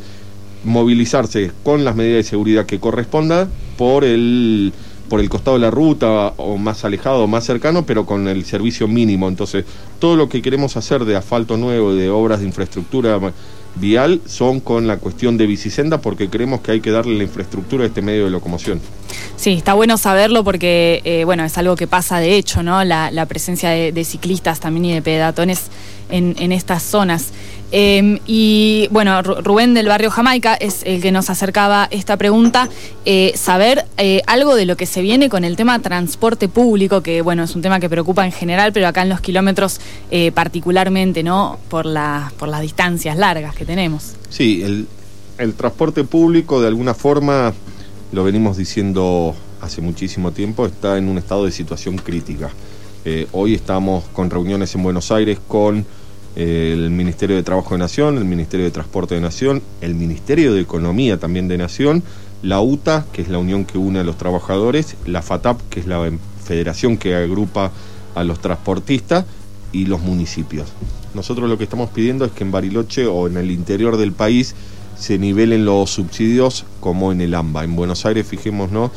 movilizarse 0.63 1.51
con 1.63 1.83
las 1.83 1.95
medidas 1.95 2.17
de 2.17 2.29
seguridad 2.29 2.65
que 2.65 2.79
corresponda 2.79 3.47
por 3.77 4.03
el 4.03 4.73
por 5.09 5.19
el 5.19 5.29
costado 5.29 5.57
de 5.57 5.61
la 5.61 5.71
ruta 5.71 6.33
o 6.37 6.57
más 6.57 6.83
alejado 6.85 7.23
o 7.23 7.27
más 7.27 7.45
cercano, 7.45 7.85
pero 7.85 8.05
con 8.05 8.27
el 8.27 8.45
servicio 8.45 8.87
mínimo. 8.87 9.27
Entonces, 9.27 9.65
todo 9.99 10.15
lo 10.15 10.29
que 10.29 10.41
queremos 10.41 10.77
hacer 10.77 11.05
de 11.05 11.15
asfalto 11.15 11.57
nuevo, 11.57 11.93
de 11.93 12.09
obras 12.09 12.39
de 12.39 12.47
infraestructura 12.47 13.19
vial, 13.75 14.21
son 14.25 14.59
con 14.59 14.87
la 14.87 14.97
cuestión 14.97 15.37
de 15.37 15.47
bicisenda, 15.47 15.99
porque 15.99 16.29
creemos 16.29 16.61
que 16.61 16.71
hay 16.71 16.81
que 16.81 16.91
darle 16.91 17.17
la 17.17 17.23
infraestructura 17.23 17.83
a 17.83 17.87
este 17.87 18.01
medio 18.01 18.25
de 18.25 18.31
locomoción. 18.31 18.79
Sí, 19.35 19.53
está 19.53 19.73
bueno 19.73 19.97
saberlo 19.97 20.43
porque, 20.43 21.01
eh, 21.03 21.23
bueno, 21.25 21.43
es 21.43 21.57
algo 21.57 21.75
que 21.75 21.87
pasa 21.87 22.19
de 22.19 22.35
hecho, 22.35 22.63
¿no? 22.63 22.83
La, 22.83 23.25
presencia 23.27 23.69
de, 23.69 24.03
ciclistas 24.03 24.59
también 24.59 24.85
y 24.85 24.93
de 24.93 25.01
pedatones 25.01 25.63
en, 26.09 26.51
estas 26.51 26.83
zonas. 26.83 27.31
Em, 27.71 28.19
y 28.27 28.87
bueno, 28.91 29.21
Rubén 29.21 29.73
del 29.73 29.87
barrio 29.87 30.11
Jamaica 30.11 30.53
es 30.53 30.83
el 30.83 31.01
que 31.01 31.11
nos 31.11 31.29
acercaba 31.29 31.87
esta 31.91 32.15
pregunta, 32.15 32.69
eh, 33.05 33.33
saber 33.35 33.85
eh, 33.97 34.21
algo 34.27 34.55
de 34.55 34.65
lo 34.65 34.77
que 34.77 34.85
se 34.85 35.01
viene 35.01 35.29
con 35.29 35.43
el 35.43 35.55
tema 35.55 35.79
transporte 35.79 36.47
público, 36.47 37.01
que 37.01 37.21
bueno, 37.21 37.43
es 37.43 37.55
un 37.55 37.61
tema 37.61 37.79
que 37.79 37.89
preocupa 37.89 38.25
en 38.25 38.31
general, 38.31 38.71
pero 38.71 38.87
acá 38.87 39.01
en 39.01 39.09
los 39.09 39.19
kilómetros 39.19 39.81
eh, 40.11 40.31
particularmente, 40.31 41.23
¿no? 41.23 41.59
Por, 41.69 41.85
la, 41.85 42.31
por 42.37 42.49
las 42.49 42.61
distancias 42.61 43.17
largas 43.17 43.55
que 43.55 43.65
tenemos. 43.65 44.13
Sí, 44.29 44.61
el, 44.63 44.87
el 45.37 45.53
transporte 45.53 46.03
público 46.03 46.61
de 46.61 46.67
alguna 46.67 46.93
forma, 46.93 47.53
lo 48.11 48.23
venimos 48.23 48.57
diciendo 48.57 49.35
hace 49.61 49.81
muchísimo 49.81 50.31
tiempo, 50.31 50.65
está 50.65 50.97
en 50.97 51.09
un 51.09 51.17
estado 51.17 51.45
de 51.45 51.51
situación 51.51 51.97
crítica. 51.97 52.51
Hoy 53.31 53.53
estamos 53.53 54.03
con 54.13 54.29
reuniones 54.29 54.73
en 54.75 54.83
Buenos 54.83 55.11
Aires 55.11 55.39
con 55.47 55.85
el 56.35 56.89
Ministerio 56.89 57.35
de 57.35 57.43
Trabajo 57.43 57.75
de 57.75 57.79
Nación, 57.79 58.17
el 58.17 58.25
Ministerio 58.25 58.65
de 58.65 58.71
Transporte 58.71 59.15
de 59.15 59.21
Nación, 59.21 59.61
el 59.81 59.95
Ministerio 59.95 60.53
de 60.53 60.61
Economía 60.61 61.19
también 61.19 61.47
de 61.47 61.57
Nación, 61.57 62.03
la 62.41 62.61
UTA, 62.61 63.05
que 63.13 63.21
es 63.21 63.29
la 63.29 63.37
unión 63.37 63.65
que 63.65 63.77
une 63.77 63.99
a 63.99 64.03
los 64.03 64.17
trabajadores, 64.17 64.95
la 65.05 65.21
FATAP, 65.21 65.61
que 65.69 65.79
es 65.79 65.87
la 65.87 66.11
federación 66.43 66.97
que 66.97 67.15
agrupa 67.15 67.71
a 68.15 68.23
los 68.23 68.39
transportistas, 68.39 69.25
y 69.75 69.85
los 69.85 70.01
municipios. 70.01 70.67
Nosotros 71.13 71.49
lo 71.49 71.57
que 71.57 71.65
estamos 71.65 71.89
pidiendo 71.89 72.23
es 72.23 72.31
que 72.31 72.45
en 72.45 72.51
Bariloche 72.51 73.07
o 73.07 73.27
en 73.27 73.35
el 73.35 73.51
interior 73.51 73.97
del 73.97 74.13
país 74.13 74.55
se 74.97 75.17
nivelen 75.17 75.65
los 75.65 75.89
subsidios 75.89 76.65
como 76.79 77.11
en 77.11 77.19
el 77.19 77.35
AMBA. 77.35 77.65
En 77.65 77.75
Buenos 77.75 78.05
Aires, 78.05 78.25
fijémonos, 78.25 78.91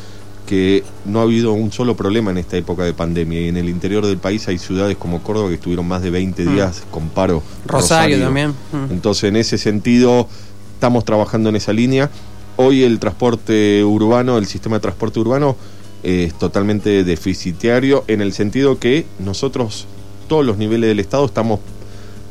que 0.49 0.83
no 1.05 1.21
ha 1.21 1.25
habido 1.25 1.53
un 1.53 1.71
solo 1.73 1.95
problema 1.95 2.31
en 2.31 2.39
esta 2.39 2.57
época 2.57 2.83
de 2.83 2.95
pandemia 2.95 3.39
y 3.39 3.49
en 3.49 3.59
el 3.59 3.69
interior 3.69 4.07
del 4.07 4.17
país 4.17 4.49
hay 4.49 4.57
ciudades 4.57 4.97
como 4.97 5.23
Córdoba 5.23 5.51
que 5.51 5.57
estuvieron 5.57 5.87
más 5.87 6.01
de 6.01 6.09
20 6.09 6.43
mm. 6.43 6.55
días 6.55 6.85
con 6.91 7.11
paro. 7.11 7.43
Rosario, 7.67 8.19
también. 8.19 8.55
Mm. 8.73 8.91
Entonces, 8.91 9.25
en 9.25 9.37
ese 9.37 9.59
sentido, 9.59 10.27
estamos 10.73 11.05
trabajando 11.05 11.51
en 11.51 11.57
esa 11.57 11.75
línea. 11.75 12.11
Hoy 12.57 12.83
el 12.83 12.99
transporte 12.99 13.85
urbano, 13.85 14.39
el 14.39 14.47
sistema 14.47 14.77
de 14.77 14.81
transporte 14.81 15.21
urbano, 15.21 15.55
es 16.03 16.33
totalmente 16.39 17.05
deficitario 17.05 18.05
en 18.07 18.23
el 18.23 18.33
sentido 18.33 18.79
que 18.79 19.05
nosotros, 19.19 19.87
todos 20.29 20.47
los 20.47 20.57
niveles 20.57 20.89
del 20.89 20.99
Estado, 20.99 21.27
estamos 21.27 21.61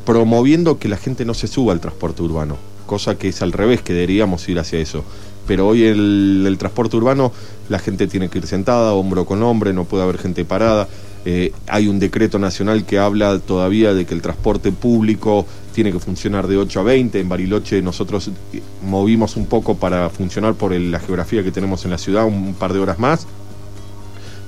promoviendo 0.04 0.80
que 0.80 0.88
la 0.88 0.96
gente 0.96 1.24
no 1.24 1.34
se 1.34 1.46
suba 1.46 1.72
al 1.72 1.78
transporte 1.78 2.20
urbano, 2.20 2.56
cosa 2.86 3.16
que 3.16 3.28
es 3.28 3.42
al 3.42 3.52
revés, 3.52 3.80
que 3.80 3.92
deberíamos 3.92 4.48
ir 4.48 4.58
hacia 4.58 4.80
eso. 4.80 5.04
Pero 5.48 5.66
hoy 5.66 5.82
el, 5.82 6.44
el 6.46 6.58
transporte 6.58 6.96
urbano, 6.96 7.32
la 7.68 7.80
gente 7.80 8.06
tiene 8.06 8.28
que 8.28 8.38
ir 8.38 8.46
sentada, 8.46 8.92
hombro 8.92 9.24
con 9.24 9.42
hombro, 9.42 9.72
no 9.72 9.84
puede 9.84 10.04
haber 10.04 10.18
gente 10.18 10.44
parada. 10.44 10.86
Eh, 11.24 11.52
hay 11.66 11.88
un 11.88 11.98
decreto 11.98 12.38
nacional 12.38 12.86
que 12.86 12.98
habla 13.00 13.40
todavía 13.40 13.92
de 13.92 14.06
que 14.06 14.14
el 14.14 14.22
transporte 14.22 14.70
público 14.70 15.44
tiene 15.74 15.90
que 15.90 15.98
funcionar 15.98 16.46
de 16.46 16.58
8 16.58 16.80
a 16.80 16.82
20. 16.84 17.18
En 17.18 17.28
Bariloche 17.28 17.82
nosotros 17.82 18.30
movimos 18.82 19.36
un 19.36 19.46
poco 19.46 19.76
para 19.76 20.08
funcionar 20.10 20.54
por 20.54 20.72
la 20.72 21.00
geografía 21.00 21.42
que 21.42 21.50
tenemos 21.50 21.84
en 21.84 21.90
la 21.90 21.98
ciudad, 21.98 22.24
un 22.24 22.54
par 22.54 22.72
de 22.72 22.78
horas 22.78 22.98
más 22.98 23.26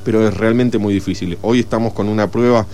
pero 0.05 0.27
es 0.27 0.37
realmente 0.37 0.79
muy 0.79 0.95
difícil. 0.95 1.39
Hoy 1.43 1.61
estamos 1.61 1.93
con 1.93 2.09
una 2.09 2.31
prueba 2.31 2.67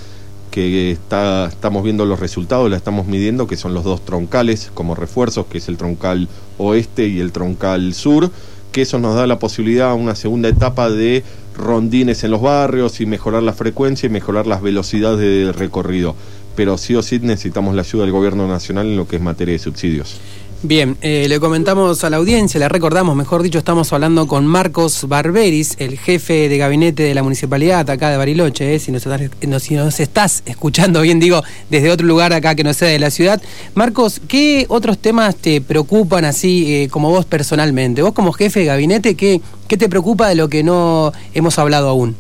que 0.51 0.91
está, 0.91 1.47
estamos 1.47 1.85
viendo 1.85 2.07
los 2.07 2.21
resultados, 2.21 2.71
la 2.71 2.77
estamos 2.77 3.07
midiendo, 3.07 3.47
que 3.47 3.57
son 3.57 3.75
los 3.75 3.85
dos 3.85 4.05
troncales 4.05 4.71
como 4.75 4.95
refuerzos, 4.95 5.47
que 5.47 5.59
es 5.59 5.69
el 5.69 5.77
troncal 5.77 6.29
oeste 6.59 7.09
y 7.09 7.21
el 7.21 7.33
troncal 7.33 7.95
sur, 7.95 8.31
que 8.73 8.83
eso 8.83 8.99
nos 8.99 9.15
da 9.15 9.27
la 9.27 9.39
posibilidad 9.39 9.91
a 9.91 9.95
una 9.95 10.15
segunda 10.15 10.49
etapa 10.49 10.91
de 10.91 11.25
rondines 11.57 12.25
en 12.25 12.31
los 12.31 12.43
barrios 12.43 13.01
y 13.01 13.07
mejorar 13.07 13.43
la 13.43 13.53
frecuencia 13.53 14.07
y 14.07 14.11
mejorar 14.11 14.47
las 14.47 14.63
velocidades 14.63 15.19
del 15.19 15.55
recorrido. 15.55 16.15
Pero 16.55 16.79
sí 16.79 16.95
o 16.95 17.03
sí 17.03 17.19
necesitamos 17.19 17.75
la 17.75 17.83
ayuda 17.83 18.03
del 18.05 18.13
gobierno 18.13 18.49
nacional 18.49 18.87
en 18.87 18.97
lo 18.97 19.07
que 19.07 19.17
es 19.17 19.23
materia 19.23 19.53
de 19.53 19.59
subsidios. 19.59 20.19
Bien, 20.67 20.97
eh, 21.01 21.27
le 21.29 21.39
comentamos 21.39 22.03
a 22.03 22.11
la 22.11 22.17
audiencia, 22.17 22.59
le 22.59 22.69
recordamos, 22.69 23.15
mejor 23.15 23.45
dicho, 23.45 23.57
estamos 23.57 23.93
hablando 23.93 24.27
con 24.27 24.49
Marcos 24.49 25.07
Barberis, 25.07 25.77
el 25.79 25.97
jefe 25.97 26.49
de 26.49 26.59
gabinete 26.59 27.05
de 27.05 27.15
la 27.15 27.23
municipalidad 27.23 27.89
acá 27.89 28.11
de 28.11 28.17
Bariloche, 28.17 28.75
eh, 28.75 28.81
si, 28.81 28.91
nos 28.91 30.01
estás, 30.01 30.43
escuchando 30.45 31.03
bien, 31.03 31.21
digo, 31.21 31.41
desde 31.71 31.93
otro 31.93 32.05
lugar 32.05 32.33
acá 32.33 32.57
que 32.57 32.65
no 32.65 32.75
sea 32.75 32.89
de 32.89 32.99
la 32.99 33.13
ciudad. 33.13 33.41
Marcos, 33.77 34.21
¿qué 34.27 34.67
otros 34.69 34.99
temas 34.99 35.37
te 35.37 35.61
preocupan 35.61 36.25
así 36.25 36.75
eh, 36.75 36.89
como 36.89 37.11
vos 37.11 37.27
personalmente? 37.27 38.03
Vos 38.03 38.13
como 38.13 38.33
jefe 38.33 38.59
de 38.59 38.67
gabinete, 38.67 39.15
¿qué, 39.15 39.41
¿qué 39.69 39.77
te 39.77 39.89
preocupa 39.89 40.29
de 40.29 40.35
lo 40.35 40.49
que 40.49 40.65
no 40.65 41.13
hemos 41.33 41.61
hablado 41.61 41.89
aún? 41.89 42.17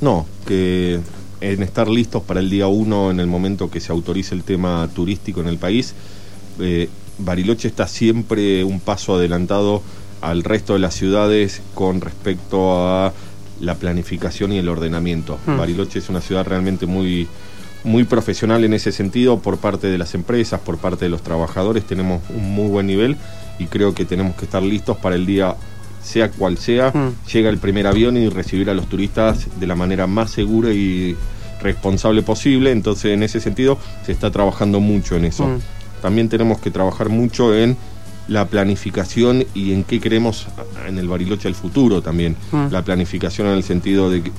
No, 0.00 0.26
que 0.48 0.98
en 1.40 1.62
estar 1.62 1.88
listos 1.88 2.24
para 2.24 2.40
el 2.40 2.50
día 2.50 2.66
uno, 2.66 3.12
en 3.12 3.20
el 3.20 3.28
momento 3.28 3.70
que 3.70 3.78
se 3.78 3.92
autorice 3.92 4.34
el 4.34 4.42
tema 4.42 4.90
turístico 4.92 5.40
en 5.40 5.46
el 5.46 5.58
país, 5.58 5.94
eh, 6.58 6.88
Bariloche 7.24 7.68
está 7.68 7.86
siempre 7.86 8.64
un 8.64 8.80
paso 8.80 9.14
adelantado 9.14 9.82
al 10.20 10.44
resto 10.44 10.74
de 10.74 10.78
las 10.80 10.94
ciudades 10.94 11.62
con 11.74 12.00
respecto 12.00 12.86
a 12.86 13.12
la 13.60 13.74
planificación 13.74 14.52
y 14.52 14.58
el 14.58 14.68
ordenamiento. 14.68 15.38
Hmm. 15.46 15.58
Bariloche 15.58 15.98
es 15.98 16.08
una 16.08 16.20
ciudad 16.20 16.46
realmente 16.46 16.86
muy, 16.86 17.28
muy 17.84 18.04
profesional 18.04 18.64
en 18.64 18.74
ese 18.74 18.92
sentido 18.92 19.38
por 19.40 19.58
parte 19.58 19.88
de 19.88 19.98
las 19.98 20.14
empresas, 20.14 20.60
por 20.60 20.78
parte 20.78 21.06
de 21.06 21.10
los 21.10 21.22
trabajadores, 21.22 21.84
tenemos 21.84 22.22
un 22.30 22.52
muy 22.54 22.68
buen 22.68 22.86
nivel 22.86 23.16
y 23.58 23.66
creo 23.66 23.94
que 23.94 24.04
tenemos 24.04 24.36
que 24.36 24.46
estar 24.46 24.62
listos 24.62 24.96
para 24.96 25.16
el 25.16 25.26
día 25.26 25.56
sea 26.02 26.30
cual 26.30 26.56
sea, 26.56 26.90
hmm. 26.90 27.26
llega 27.30 27.50
el 27.50 27.58
primer 27.58 27.86
avión 27.86 28.16
y 28.16 28.28
recibir 28.30 28.70
a 28.70 28.74
los 28.74 28.88
turistas 28.88 29.48
de 29.60 29.66
la 29.66 29.74
manera 29.74 30.06
más 30.06 30.30
segura 30.30 30.72
y 30.72 31.14
responsable 31.60 32.22
posible, 32.22 32.70
entonces 32.70 33.12
en 33.12 33.22
ese 33.22 33.38
sentido 33.38 33.76
se 34.06 34.12
está 34.12 34.30
trabajando 34.30 34.80
mucho 34.80 35.16
en 35.16 35.26
eso. 35.26 35.44
Hmm 35.44 35.60
también 36.00 36.28
tenemos 36.28 36.58
que 36.60 36.70
trabajar 36.70 37.08
mucho 37.08 37.54
en 37.54 37.76
la 38.28 38.46
planificación 38.46 39.44
y 39.54 39.72
en 39.72 39.84
qué 39.84 40.00
queremos 40.00 40.46
en 40.86 40.98
el 40.98 41.08
Bariloche 41.08 41.48
al 41.48 41.54
futuro 41.54 42.00
también. 42.00 42.36
Mm. 42.52 42.66
La 42.70 42.82
planificación 42.82 43.48
en 43.48 43.54
el 43.54 43.64
sentido 43.64 44.10
de 44.10 44.22
que 44.22 44.32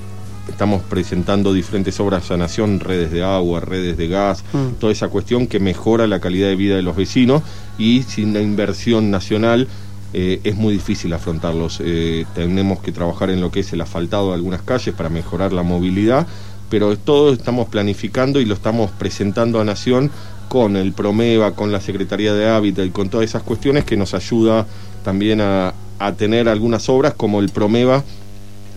estamos 0.47 0.81
presentando 0.83 1.53
diferentes 1.53 1.99
obras 1.99 2.31
a 2.31 2.37
nación, 2.37 2.79
redes 2.79 3.11
de 3.11 3.23
agua, 3.23 3.59
redes 3.59 3.97
de 3.97 4.07
gas, 4.07 4.43
mm. 4.53 4.79
toda 4.79 4.93
esa 4.93 5.09
cuestión 5.09 5.47
que 5.47 5.59
mejora 5.59 6.07
la 6.07 6.19
calidad 6.19 6.47
de 6.47 6.55
vida 6.55 6.75
de 6.75 6.81
los 6.81 6.95
vecinos 6.95 7.43
y 7.77 8.03
sin 8.03 8.33
la 8.33 8.41
inversión 8.41 9.11
nacional 9.11 9.67
eh, 10.13 10.41
es 10.43 10.55
muy 10.55 10.73
difícil 10.73 11.13
afrontarlos. 11.13 11.81
Eh, 11.83 12.25
tenemos 12.33 12.79
que 12.79 12.91
trabajar 12.91 13.29
en 13.29 13.41
lo 13.41 13.51
que 13.51 13.61
es 13.61 13.73
el 13.73 13.81
asfaltado 13.81 14.29
de 14.29 14.35
algunas 14.35 14.61
calles 14.61 14.93
para 14.93 15.09
mejorar 15.09 15.53
la 15.53 15.63
movilidad, 15.63 16.27
pero 16.69 16.97
todo 16.97 17.33
estamos 17.33 17.69
planificando 17.69 18.39
y 18.39 18.45
lo 18.45 18.53
estamos 18.53 18.91
presentando 18.91 19.59
a 19.59 19.65
Nación 19.65 20.11
con 20.51 20.75
el 20.75 20.91
Promeva, 20.91 21.55
con 21.55 21.71
la 21.71 21.79
Secretaría 21.79 22.33
de 22.33 22.49
Hábitat 22.49 22.85
y 22.85 22.89
con 22.89 23.07
todas 23.07 23.23
esas 23.23 23.41
cuestiones 23.41 23.85
que 23.85 23.95
nos 23.95 24.13
ayuda 24.13 24.67
también 25.01 25.39
a, 25.39 25.73
tener 26.17 26.49
algunas 26.49 26.89
obras 26.89 27.13
como 27.13 27.39
el 27.39 27.47
Promeva 27.47 28.03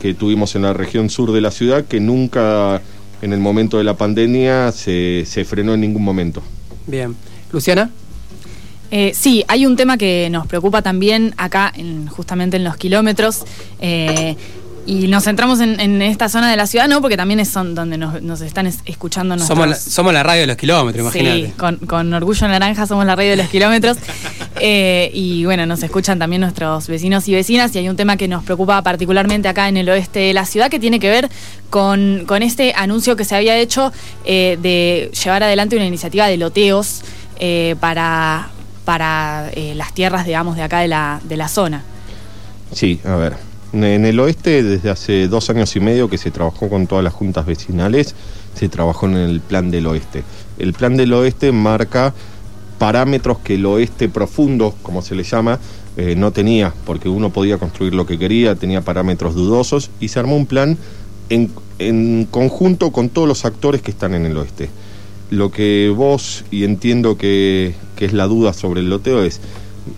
que 0.00 0.14
tuvimos 0.14 0.54
en 0.54 0.62
la 0.62 0.73
región 0.73 1.11
sur 1.11 1.33
de 1.33 1.40
la 1.40 1.50
ciudad, 1.50 1.85
que 1.85 1.99
nunca 1.99 2.81
en 3.23 3.33
el 3.33 3.40
momento 3.40 3.78
de 3.78 3.83
la 3.83 3.97
pandemia 3.97 4.71
se, 4.71 5.26
frenó 5.45 5.75
en 5.75 5.81
ningún 5.81 6.04
momento. 6.04 6.45
Bien. 6.87 7.16
Luciana. 7.50 7.90
Eh, 8.93 9.11
sí, 9.12 9.45
hay 9.49 9.66
un 9.66 9.75
tema 9.75 9.97
que 9.97 10.28
nos 10.31 10.47
preocupa 10.47 10.81
también 10.81 11.35
acá, 11.38 11.73
justamente 12.09 12.57
en 12.57 12.62
los 12.62 12.76
kilómetros. 12.76 13.43
Eh, 13.81 14.37
y 14.87 15.09
nos 15.09 15.25
centramos 15.25 15.61
en, 15.61 16.03
esta 16.03 16.29
zona 16.29 16.50
de 16.50 16.57
la 16.57 16.67
ciudad, 16.67 16.88
¿no? 16.88 17.00
Porque 17.00 17.17
también 17.17 17.41
es 17.41 17.49
son 17.49 17.75
donde 17.75 17.97
nos, 17.97 18.41
están 18.41 18.67
escuchando 18.67 19.37
nuestros... 19.37 19.57
Somos 19.57 19.69
la, 19.69 19.76
somos 19.76 20.12
la 20.12 20.23
radio 20.23 20.43
de 20.43 20.47
los 20.49 20.57
kilómetros, 20.57 21.03
imagínate. 21.03 21.47
Sí, 21.47 21.53
con, 21.57 21.76
con 21.79 22.12
Orgullo 22.12 22.49
Naranja 22.49 22.87
somos 22.87 23.07
la 23.07 23.17
radio 23.17 23.31
de 23.31 23.37
los 23.37 23.49
kilómetros. 23.49 23.97
Eh, 24.61 25.11
y 25.12 25.45
bueno, 25.45 25.67
nos 25.67 25.83
escuchan 25.83 26.21
también 26.21 26.41
nuestros 26.41 26.87
vecinos 26.87 27.26
y 27.29 27.35
vecinas. 27.35 27.75
Y 27.75 27.79
hay 27.81 27.88
un 27.88 27.97
tema 27.97 28.17
que 28.17 28.29
nos 28.29 28.45
preocupa 28.45 28.81
particularmente 28.83 29.49
acá 29.49 29.69
en 29.69 29.76
el 29.76 29.88
oeste 29.88 30.21
de 30.21 30.33
la 30.33 30.47
ciudad, 30.47 30.71
que 30.71 30.79
tiene 30.79 31.00
que 31.00 31.11
ver 31.11 31.29
con, 31.71 32.23
con 32.25 32.41
este 32.41 32.73
anuncio 32.73 33.17
que 33.17 33.25
se 33.25 33.35
había 33.35 33.59
hecho 33.59 33.93
eh, 34.25 34.57
de 34.62 35.11
llevar 35.23 35.43
adelante 35.43 35.75
una 35.75 35.87
iniciativa 35.87 36.29
de 36.29 36.37
loteos 36.37 37.03
eh, 37.41 37.75
para, 37.81 38.50
para 38.85 39.50
las 39.75 39.93
tierras, 39.93 40.25
digamos, 40.25 40.55
de 40.55 40.62
acá 40.62 40.79
de 40.79 40.88
la, 40.88 41.21
de 41.25 41.37
la 41.37 41.49
zona. 41.49 41.83
Sí, 42.73 43.00
a 43.05 43.17
ver, 43.17 43.37
en 43.83 44.04
el 44.04 44.21
oeste, 44.21 44.62
desde 44.62 44.90
hace 44.90 45.26
dos 45.26 45.50
años 45.50 45.75
y 45.75 45.81
medio 45.81 46.09
que 46.09 46.19
se 46.19 46.31
trabajó 46.31 46.69
con 46.69 46.87
todas 46.87 47.02
las 47.02 47.12
juntas 47.12 47.45
vecinales, 47.45 48.14
se 48.54 48.69
trabajó 48.69 49.07
en 49.07 49.16
el 49.16 49.40
plan 49.40 49.71
del 49.71 49.87
oeste. 49.87 50.23
El 50.59 50.73
plan 50.73 50.97
del 50.97 51.12
oeste 51.12 51.50
marca 51.50 52.14
parámetros 52.78 53.38
que 53.38 53.54
el 53.54 53.66
oeste 53.66 54.09
profundo, 54.09 54.75
como 54.83 55.02
se 55.02 55.14
le 55.14 55.25
llama, 55.25 55.59
eh, 55.97 56.14
no 56.16 56.33
tenía, 56.33 56.73
porque 56.85 57.09
uno 57.09 57.31
podía 57.31 57.59
construir 57.59 57.95
lo 57.95 58.07
que 58.07 58.19
quería, 58.19 58.54
tenía 58.54 58.83
parámetros 58.83 59.35
dudosos, 59.35 59.90
y 60.00 60.09
se 60.09 60.19
armó 60.21 60.37
un 60.37 60.47
plan 60.47 60.78
en, 61.28 62.26
conjunto 62.31 62.93
con 62.93 63.09
todos 63.09 63.26
los 63.26 63.45
actores 63.45 63.83
que 63.83 63.90
están 63.90 64.14
en 64.14 64.26
el 64.26 64.37
oeste. 64.37 64.71
Lo 65.31 65.50
que 65.50 65.93
vos, 65.95 66.45
y 66.50 66.64
entiendo 66.64 67.16
que, 67.16 67.75
que 67.97 68.04
es 68.04 68.12
la 68.12 68.26
duda 68.26 68.52
sobre 68.52 68.81
el 68.81 68.90
loteo, 68.90 69.25
es, 69.25 69.40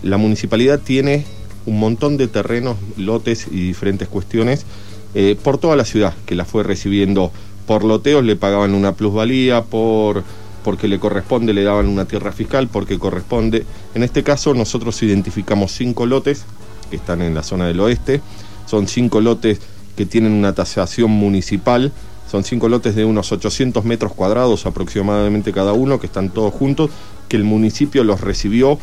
la 0.01 0.17
municipalidad 0.17 0.79
tiene 0.79 1.25
un 1.67 1.79
montón 1.79 2.17
de 2.17 2.27
terrenos, 2.27 2.77
lotes 2.97 3.45
y 3.51 3.67
diferentes 3.67 4.07
cuestiones 4.07 4.65
eh, 5.13 5.37
por 5.41 5.59
toda 5.59 5.75
la 5.75 5.85
ciudad 5.85 6.15
que 6.25 6.33
la 6.33 6.45
fue 6.45 6.63
recibiendo. 6.63 7.31
Por 7.67 7.83
loteos, 7.83 8.23
le 8.23 8.35
pagaban 8.35 8.73
una 8.73 8.93
plusvalía, 8.93 9.63
por 9.63 10.23
porque 10.63 10.87
le 10.87 10.99
corresponde, 10.99 11.53
le 11.53 11.63
daban 11.63 11.87
una 11.87 12.05
tierra 12.05 12.31
fiscal, 12.31 12.67
porque 12.67 12.99
corresponde. 12.99 13.65
En 13.95 14.03
este 14.03 14.23
caso 14.23 14.53
nosotros 14.53 15.01
identificamos 15.03 15.71
cinco 15.71 16.05
lotes 16.05 16.43
que 16.89 16.97
están 16.97 17.21
en 17.21 17.35
la 17.35 17.43
zona 17.43 17.67
del 17.67 17.79
oeste, 17.79 18.21
son 18.65 18.87
cinco 18.87 19.21
lotes 19.21 19.59
que 19.95 20.05
tienen 20.05 20.33
una 20.33 20.53
tasación 20.53 21.11
municipal, 21.11 21.91
son 22.29 22.43
cinco 22.43 22.67
lotes 22.67 22.95
de 22.95 23.05
unos 23.05 23.31
800 23.31 23.85
metros 23.85 24.13
cuadrados 24.13 24.65
aproximadamente 24.65 25.53
cada 25.53 25.73
uno, 25.73 25.99
que 25.99 26.07
están 26.07 26.29
todos 26.29 26.53
juntos, 26.53 26.89
que 27.29 27.37
el 27.37 27.45
municipio 27.45 28.03
los 28.03 28.19
recibió 28.21 28.77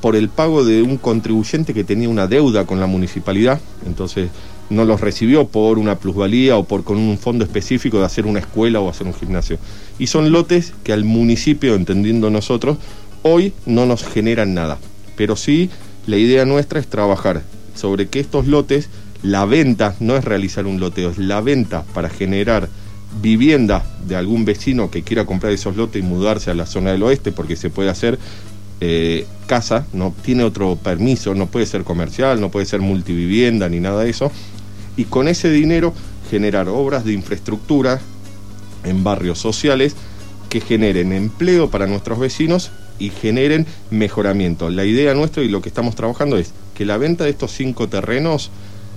por 0.00 0.16
el 0.16 0.28
pago 0.28 0.64
de 0.64 0.82
un 0.82 0.98
contribuyente 0.98 1.74
que 1.74 1.84
tenía 1.84 2.08
una 2.08 2.26
deuda 2.26 2.66
con 2.66 2.80
la 2.80 2.86
municipalidad, 2.86 3.60
entonces 3.86 4.30
no 4.70 4.84
los 4.84 5.00
recibió 5.00 5.46
por 5.46 5.78
una 5.78 5.98
plusvalía 5.98 6.56
o 6.56 6.64
por 6.64 6.84
con 6.84 6.98
un 6.98 7.18
fondo 7.18 7.44
específico 7.44 7.98
de 7.98 8.04
hacer 8.04 8.26
una 8.26 8.40
escuela 8.40 8.80
o 8.80 8.88
hacer 8.88 9.06
un 9.06 9.14
gimnasio. 9.14 9.58
Y 9.98 10.08
son 10.08 10.32
lotes 10.32 10.74
que 10.82 10.92
al 10.92 11.04
municipio, 11.04 11.74
entendiendo 11.74 12.30
nosotros, 12.30 12.78
hoy 13.22 13.52
no 13.64 13.86
nos 13.86 14.04
generan 14.04 14.54
nada. 14.54 14.78
Pero 15.16 15.36
sí, 15.36 15.70
la 16.06 16.16
idea 16.16 16.44
nuestra 16.44 16.80
es 16.80 16.88
trabajar 16.88 17.42
sobre 17.74 18.08
que 18.08 18.20
estos 18.20 18.46
lotes, 18.46 18.88
la 19.22 19.44
venta, 19.44 19.94
no 20.00 20.16
es 20.16 20.24
realizar 20.24 20.66
un 20.66 20.80
loteo, 20.80 21.10
es 21.10 21.18
la 21.18 21.40
venta 21.40 21.84
para 21.94 22.08
generar 22.08 22.68
vivienda 23.20 23.84
de 24.06 24.16
algún 24.16 24.44
vecino 24.44 24.90
que 24.90 25.02
quiera 25.02 25.24
comprar 25.24 25.52
esos 25.52 25.76
lotes 25.76 26.02
y 26.02 26.06
mudarse 26.06 26.50
a 26.50 26.54
la 26.54 26.66
zona 26.66 26.92
del 26.92 27.02
oeste, 27.02 27.32
porque 27.32 27.56
se 27.56 27.70
puede 27.70 27.88
hacer 27.88 28.18
eh, 28.80 29.26
casa, 29.46 29.86
no 29.92 30.14
tiene 30.22 30.44
otro 30.44 30.76
permiso, 30.76 31.34
no 31.34 31.46
puede 31.46 31.66
ser 31.66 31.84
comercial, 31.84 32.40
no 32.40 32.50
puede 32.50 32.66
ser 32.66 32.80
multivivienda 32.80 33.68
ni 33.68 33.80
nada 33.80 34.04
de 34.04 34.10
eso, 34.10 34.30
y 34.96 35.04
con 35.04 35.28
ese 35.28 35.50
dinero 35.50 35.92
generar 36.30 36.68
obras 36.68 37.04
de 37.04 37.12
infraestructura 37.12 38.00
en 38.84 39.04
barrios 39.04 39.38
sociales 39.38 39.94
que 40.48 40.60
generen 40.60 41.12
empleo 41.12 41.70
para 41.70 41.86
nuestros 41.86 42.18
vecinos 42.18 42.70
y 42.98 43.10
generen 43.10 43.66
mejoramiento. 43.90 44.70
La 44.70 44.84
idea 44.84 45.14
nuestra 45.14 45.42
y 45.42 45.48
lo 45.48 45.60
que 45.60 45.68
estamos 45.68 45.94
trabajando 45.94 46.36
es 46.36 46.52
que 46.74 46.84
la 46.84 46.96
venta 46.96 47.24
de 47.24 47.30
estos 47.30 47.52
cinco 47.52 47.88
terrenos 47.88 48.50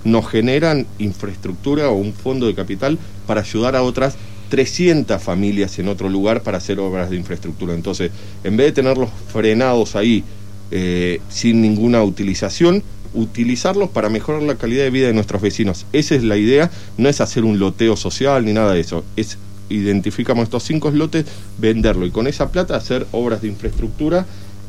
nos 0.04 0.28
generan 0.28 0.86
infraestructura 0.98 1.90
o 1.90 1.94
un 1.94 2.12
fondo 2.12 2.46
de 2.46 2.54
capital 2.54 2.98
para 3.26 3.42
ayudar 3.42 3.76
a 3.76 3.82
otras 3.82 4.16
300 4.50 5.22
familias 5.22 5.78
en 5.78 5.88
otro 5.88 6.10
lugar 6.10 6.42
para 6.42 6.58
hacer 6.58 6.78
obras 6.78 7.08
de 7.08 7.16
infraestructura. 7.16 7.74
Entonces, 7.74 8.10
en 8.44 8.56
vez 8.56 8.66
de 8.66 8.72
tenerlos 8.72 9.08
frenados 9.32 9.96
ahí 9.96 10.22
eh, 10.70 11.20
sin 11.30 11.62
ninguna 11.62 12.02
utilización, 12.02 12.82
utilizarlos 13.14 13.88
para 13.90 14.08
mejorar 14.08 14.42
la 14.42 14.56
calidad 14.56 14.84
de 14.84 14.90
vida 14.90 15.06
de 15.06 15.14
nuestros 15.14 15.40
vecinos. 15.40 15.86
Esa 15.92 16.14
es 16.14 16.22
la 16.22 16.36
idea, 16.36 16.70
no 16.98 17.08
es 17.08 17.20
hacer 17.20 17.44
un 17.44 17.58
loteo 17.58 17.96
social 17.96 18.44
ni 18.44 18.52
nada 18.52 18.74
de 18.74 18.80
eso, 18.80 19.04
es 19.16 19.38
identificamos 19.70 20.44
estos 20.44 20.64
cinco 20.64 20.90
lotes, 20.90 21.24
venderlo 21.58 22.04
y 22.04 22.10
con 22.10 22.26
esa 22.26 22.50
plata 22.50 22.76
hacer 22.76 23.06
obras 23.12 23.42
de 23.42 23.48
infraestructura 23.48 24.26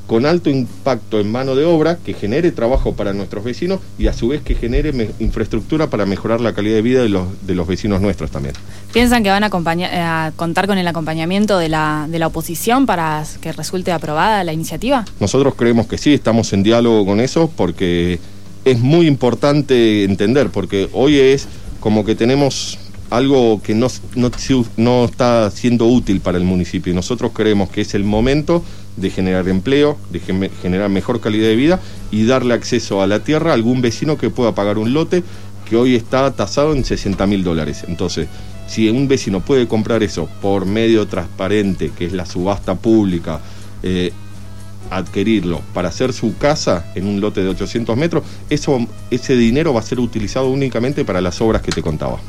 con 0.08 0.26
alto 0.26 0.50
impacto 0.50 1.20
en 1.20 1.32
mano 1.32 1.56
de 1.56 1.66
obra, 1.66 1.98
que 1.98 2.14
genere 2.14 2.52
trabajo 2.52 2.94
para 2.94 3.14
nuestros 3.14 3.44
vecinos 3.44 3.80
y 3.98 4.08
a 4.08 4.14
su 4.14 4.28
vez 4.28 4.42
que 4.42 4.56
genere 4.56 5.12
infraestructura 5.20 5.88
para 5.88 6.06
mejorar 6.06 6.42
la 6.42 6.54
calidad 6.54 6.76
de 6.76 6.82
vida 6.82 7.02
de 7.02 7.10
los, 7.10 7.28
de 7.46 7.56
los 7.56 7.68
vecinos 7.68 8.02
nuestros 8.02 8.32
también. 8.32 8.56
¿Piensan 8.94 9.24
que 9.24 9.30
van 9.30 9.44
a, 9.44 9.48
a 9.48 10.32
contar 10.32 10.68
con 10.68 10.78
el 10.78 10.88
acompañamiento 10.88 11.58
de 11.58 11.70
la, 11.70 12.08
de 12.10 12.20
la 12.20 12.28
oposición 12.28 12.86
para 12.86 13.24
que 13.40 13.52
resulte 13.54 13.92
aprobada 13.92 14.44
la 14.44 14.54
iniciativa? 14.54 15.06
Nosotros 15.20 15.56
creemos 15.56 15.88
que 15.88 15.98
sí, 15.98 16.14
estamos 16.14 16.52
en 16.54 16.64
diálogo 16.64 17.06
con 17.06 17.20
eso 17.20 17.50
porque 17.56 18.20
es 18.66 18.80
muy 18.80 19.08
importante 19.08 20.04
entender, 20.04 20.50
porque 20.50 20.90
hoy 20.94 21.20
es 21.20 21.48
como 21.80 22.06
que 22.06 22.16
tenemos 22.16 22.78
algo 23.10 23.62
que 23.62 23.76
no, 23.76 23.88
no, 24.78 25.06
está 25.06 25.52
siendo 25.52 25.86
útil 25.86 26.22
para 26.22 26.38
el 26.38 26.46
municipio 26.46 26.94
y 26.94 26.96
nosotros 26.96 27.32
creemos 27.34 27.70
que 27.70 27.82
es 27.82 27.94
el 27.94 28.06
momento 28.06 28.64
de 28.98 29.10
generar 29.10 29.48
empleo, 29.48 29.98
de 30.10 30.20
generar 30.20 30.90
mejor 30.90 31.22
calidad 31.22 31.48
de 31.48 31.56
vida 31.56 31.80
y 32.12 32.26
darle 32.26 32.54
acceso 32.54 33.02
a 33.02 33.08
la 33.08 33.20
tierra 33.20 33.52
a 33.52 33.54
algún 33.54 33.82
vecino 33.82 34.18
que 34.18 34.30
pueda 34.30 34.54
pagar 34.54 34.78
un 34.78 34.94
lote 34.94 35.24
que 35.70 35.78
hoy 35.78 35.96
está 35.96 36.32
tasado 36.34 36.74
en 36.74 36.84
60 36.84 37.26
mil 37.28 37.44
dólares. 37.44 37.86
Entonces, 37.88 38.28
si 38.68 38.90
un 38.90 39.08
vecino 39.08 39.40
puede 39.42 39.68
comprar 39.68 40.04
eso 40.04 40.30
por 40.42 40.66
medio 40.66 41.08
transparente, 41.08 41.92
que 41.98 42.06
es 42.06 42.14
la 42.14 42.26
subasta 42.26 42.76
pública, 42.76 43.42
eh, 43.84 44.12
adquirirlo 44.90 45.62
para 45.74 45.90
hacer 45.90 46.14
su 46.14 46.38
casa 46.38 46.92
en 46.96 47.08
un 47.08 47.22
lote 47.22 47.42
de 47.42 47.50
800 47.50 47.96
metros, 47.98 48.24
eso, 48.50 48.86
ese 49.10 49.36
dinero 49.36 49.74
va 49.74 49.80
a 49.80 49.84
ser 49.84 50.00
utilizado 50.00 50.50
únicamente 50.50 51.06
para 51.06 51.22
las 51.22 51.42
obras 51.42 51.62
que 51.62 51.72
te 51.72 51.82
contaba. 51.82 52.20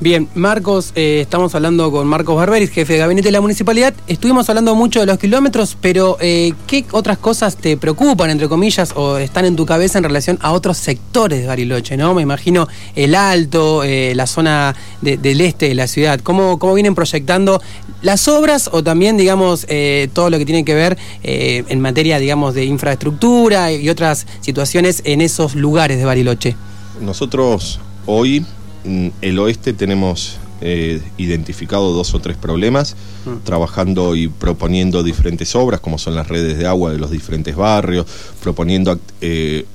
Bien, 0.00 0.28
Marcos, 0.36 0.92
eh, 0.94 1.18
estamos 1.20 1.56
hablando 1.56 1.90
con 1.90 2.06
Marcos 2.06 2.36
Barberis, 2.36 2.70
jefe 2.70 2.92
de 2.92 2.98
gabinete 3.00 3.28
de 3.28 3.32
la 3.32 3.40
municipalidad. 3.40 3.92
Estuvimos 4.06 4.48
hablando 4.48 4.76
mucho 4.76 5.00
de 5.00 5.06
los 5.06 5.18
kilómetros, 5.18 5.76
pero 5.80 6.16
eh, 6.20 6.54
¿qué 6.68 6.84
otras 6.92 7.18
cosas 7.18 7.56
te 7.56 7.76
preocupan, 7.76 8.30
entre 8.30 8.48
comillas, 8.48 8.92
o 8.94 9.18
están 9.18 9.44
en 9.44 9.56
tu 9.56 9.66
cabeza 9.66 9.98
en 9.98 10.04
relación 10.04 10.38
a 10.40 10.52
otros 10.52 10.78
sectores 10.78 11.40
de 11.40 11.48
Bariloche? 11.48 11.96
¿no? 11.96 12.14
Me 12.14 12.22
imagino 12.22 12.68
el 12.94 13.16
Alto, 13.16 13.82
eh, 13.82 14.12
la 14.14 14.28
zona 14.28 14.76
del 15.02 15.40
este 15.40 15.66
de 15.66 15.74
la 15.74 15.88
ciudad. 15.88 16.20
¿Cómo, 16.20 16.60
¿Cómo 16.60 16.74
vienen 16.74 16.94
proyectando 16.94 17.60
las 18.00 18.28
obras 18.28 18.70
o 18.72 18.84
también, 18.84 19.16
digamos, 19.16 19.66
todo 20.12 20.30
lo 20.30 20.38
que 20.38 20.46
tiene 20.46 20.64
que 20.64 20.74
ver 20.74 20.96
en 21.24 21.80
materia, 21.80 22.20
digamos, 22.20 22.54
de 22.54 22.66
infraestructura 22.66 23.72
y 23.72 23.88
otras 23.88 24.28
situaciones 24.42 25.02
en 25.04 25.22
esos 25.22 25.56
lugares 25.56 25.98
de 25.98 26.04
Bariloche? 26.04 26.54
Nosotros 27.00 27.80
hoy 28.06 28.44
el 28.84 29.38
oeste 29.38 29.72
tenemos 29.72 30.38
eh, 30.60 31.00
identificado 31.18 31.92
dos 31.92 32.14
o 32.14 32.20
tres 32.20 32.36
problemas, 32.36 32.96
mm. 33.26 33.44
trabajando 33.44 34.16
y 34.16 34.26
proponiendo 34.26 35.04
diferentes 35.04 35.54
obras, 35.54 35.80
como 35.80 35.98
son 35.98 36.16
las 36.16 36.26
redes 36.26 36.58
de 36.58 36.66
agua 36.66 36.90
de 36.90 36.98
los 36.98 37.12
diferentes 37.12 37.54
barrios, 37.54 38.06
proponiendo 38.42 38.98
eh, 39.20 39.66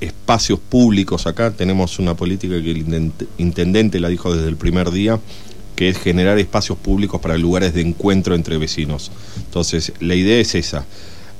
espacios 0.00 0.58
públicos 0.58 1.26
acá. 1.26 1.50
Tenemos 1.50 1.98
una 1.98 2.14
política 2.14 2.62
que 2.62 2.70
el 2.70 3.12
intendente 3.36 4.00
la 4.00 4.08
dijo 4.08 4.34
desde 4.34 4.48
el 4.48 4.56
primer 4.56 4.90
día, 4.90 5.20
que 5.76 5.90
es 5.90 5.98
generar 5.98 6.38
espacios 6.38 6.78
públicos 6.78 7.20
para 7.20 7.36
lugares 7.36 7.74
de 7.74 7.82
encuentro 7.82 8.34
entre 8.34 8.56
vecinos. 8.56 9.10
Entonces, 9.36 9.92
la 10.00 10.14
idea 10.14 10.38
es 10.38 10.54
esa. 10.54 10.86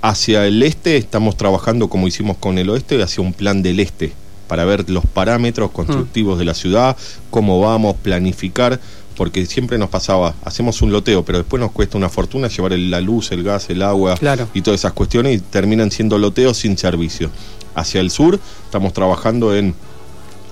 Hacia 0.03 0.47
el 0.47 0.63
este 0.63 0.99
estamos 0.99 1.39
trabajando 1.39 1.89
como 1.89 2.09
hicimos 2.09 2.37
con 2.37 2.59
el 2.59 2.69
oeste, 2.69 3.01
hacia 3.03 3.23
un 3.23 3.33
plan 3.33 3.63
del 3.63 3.81
este 3.81 4.13
para 4.53 4.67
ver 4.67 4.91
los 4.91 5.07
parámetros 5.07 5.71
constructivos 5.71 6.39
de 6.39 6.45
la 6.45 6.53
ciudad, 6.53 6.95
cómo 7.31 7.59
vamos, 7.59 7.97
planificar, 7.97 8.79
porque 9.17 9.47
siempre 9.47 9.79
nos 9.79 9.89
pasaba, 9.89 10.35
hacemos 10.45 10.83
un 10.83 10.93
loteo, 10.93 11.25
pero 11.25 11.39
después 11.39 11.59
nos 11.59 11.73
cuesta 11.73 11.97
una 11.97 12.11
fortuna 12.11 12.49
llevar 12.49 12.73
la 12.73 13.01
luz, 13.01 13.33
el 13.33 13.45
gas, 13.45 13.71
el 13.71 13.81
agua 13.81 14.15
y 14.53 14.61
todas 14.61 14.81
esas 14.81 14.93
cuestiones 14.93 15.39
y 15.39 15.41
terminan 15.41 15.91
siendo 15.91 16.19
loteos 16.19 16.59
sin 16.59 16.77
servicio. 16.77 17.31
Hacia 17.75 18.03
el 18.03 18.11
sur 18.11 18.39
estamos 18.67 18.93
trabajando 18.93 19.57
en 19.57 19.75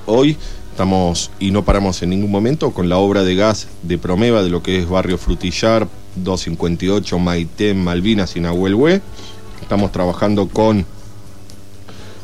hoy 0.07 0.39
estamos 0.71 1.31
y 1.39 1.51
no 1.51 1.67
paramos 1.67 2.01
en 2.03 2.09
ningún 2.09 2.31
momento 2.31 2.71
con 2.71 2.89
la 2.89 2.97
obra 2.97 3.23
de 3.23 3.35
gas 3.35 3.69
de 3.83 3.99
Promeva 3.99 4.43
de 4.43 4.49
lo 4.49 4.63
que 4.63 4.79
es 4.79 4.89
Barrio 4.89 5.19
Frutillar, 5.19 5.87
258, 6.17 7.19
Maitén, 7.19 7.85
Malvinas 7.85 8.35
y 8.35 8.41
Nahuelhue. 8.41 9.03
Estamos 9.61 9.93
trabajando 9.93 10.49
con 10.49 10.87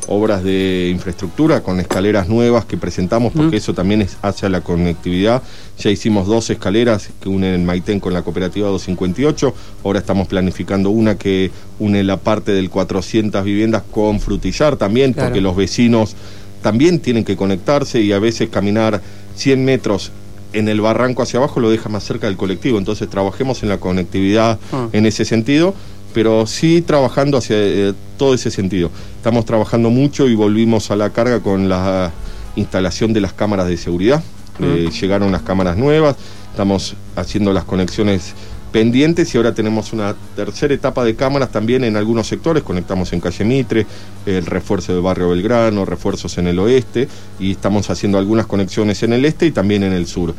obras 0.07 0.43
de 0.43 0.89
infraestructura 0.91 1.61
con 1.61 1.79
escaleras 1.79 2.27
nuevas 2.27 2.65
que 2.65 2.77
presentamos, 2.77 3.33
porque 3.33 3.57
eso 3.57 3.73
también 3.73 4.01
es 4.01 4.17
hacia 4.21 4.49
la 4.49 4.61
conectividad. 4.61 5.43
Ya 5.79 5.91
hicimos 5.91 6.27
dos 6.27 6.49
escaleras 6.49 7.09
que 7.21 7.29
unen 7.29 7.65
Maitén 7.65 7.99
con 7.99 8.13
la 8.13 8.21
cooperativa 8.21 8.69
258, 8.69 9.53
ahora 9.83 9.99
estamos 9.99 10.27
planificando 10.27 10.89
una 10.89 11.17
que 11.17 11.51
une 11.79 12.03
la 12.03 12.17
parte 12.17 12.53
del 12.53 12.69
400 12.69 13.43
viviendas 13.43 13.83
con 13.91 14.19
Frutillar 14.19 14.77
también, 14.77 15.13
porque 15.13 15.41
los 15.41 15.55
vecinos 15.55 16.15
también 16.61 16.99
tienen 16.99 17.23
que 17.23 17.35
conectarse 17.35 18.01
y 18.01 18.11
a 18.13 18.19
veces 18.19 18.49
caminar 18.49 19.01
100 19.35 19.63
metros 19.63 20.11
en 20.53 20.69
el 20.69 20.81
barranco 20.81 21.21
hacia 21.21 21.39
abajo 21.39 21.59
lo 21.59 21.69
deja 21.69 21.89
más 21.89 22.03
cerca 22.03 22.27
del 22.27 22.37
colectivo, 22.37 22.77
entonces 22.77 23.09
trabajemos 23.09 23.63
en 23.63 23.69
la 23.69 23.79
conectividad 23.79 24.59
ah. 24.71 24.87
en 24.93 25.05
ese 25.05 25.25
sentido 25.25 25.73
pero 26.17 26.47
sí 26.47 26.81
trabajando 26.81 27.37
hacia 27.37 27.55
eh, 27.59 27.93
todo 28.17 28.33
ese 28.33 28.49
sentido. 28.49 28.89
Estamos 29.17 29.45
trabajando 29.45 29.91
mucho 29.91 30.27
y 30.27 30.33
volvimos 30.33 30.89
a 30.89 30.95
la 30.95 31.11
carga 31.11 31.41
con 31.41 31.69
la 31.69 32.11
instalación 32.55 33.13
de 33.13 33.21
las 33.21 33.33
cámaras 33.33 33.67
de 33.67 33.77
seguridad. 33.77 34.23
Eh, 34.59 34.89
llegaron 34.99 35.31
las 35.31 35.43
cámaras 35.43 35.77
nuevas, 35.77 36.15
estamos 36.49 36.95
haciendo 37.15 37.53
las 37.53 37.65
conexiones 37.65 38.33
pendientes 38.71 39.31
y 39.31 39.37
ahora 39.37 39.53
tenemos 39.53 39.93
una 39.93 40.15
tercera 40.35 40.73
etapa 40.73 41.05
de 41.05 41.15
cámaras 41.15 41.51
también 41.51 41.83
en 41.83 41.95
algunos 41.95 42.25
sectores, 42.25 42.63
conectamos 42.63 43.13
en 43.13 43.19
calle 43.19 43.45
Mitre, 43.45 43.85
el 44.25 44.47
refuerzo 44.47 44.93
del 44.93 45.03
barrio 45.03 45.29
Belgrano, 45.29 45.85
refuerzos 45.85 46.39
en 46.39 46.47
el 46.47 46.57
oeste 46.57 47.07
y 47.39 47.51
estamos 47.51 47.91
haciendo 47.91 48.17
algunas 48.17 48.47
conexiones 48.47 49.03
en 49.03 49.13
el 49.13 49.23
este 49.23 49.45
y 49.45 49.51
también 49.51 49.83
en 49.83 49.93
el 49.93 50.07
sur. 50.07 50.33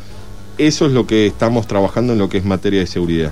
Eso 0.57 0.87
es 0.87 0.91
lo 0.91 1.07
que 1.07 1.25
estamos 1.25 1.67
trabajando 1.67 2.11
en 2.11 2.19
lo 2.19 2.27
que 2.27 2.37
es 2.37 2.43
materia 2.43 2.81
de 2.81 2.85
seguridad. 2.85 3.31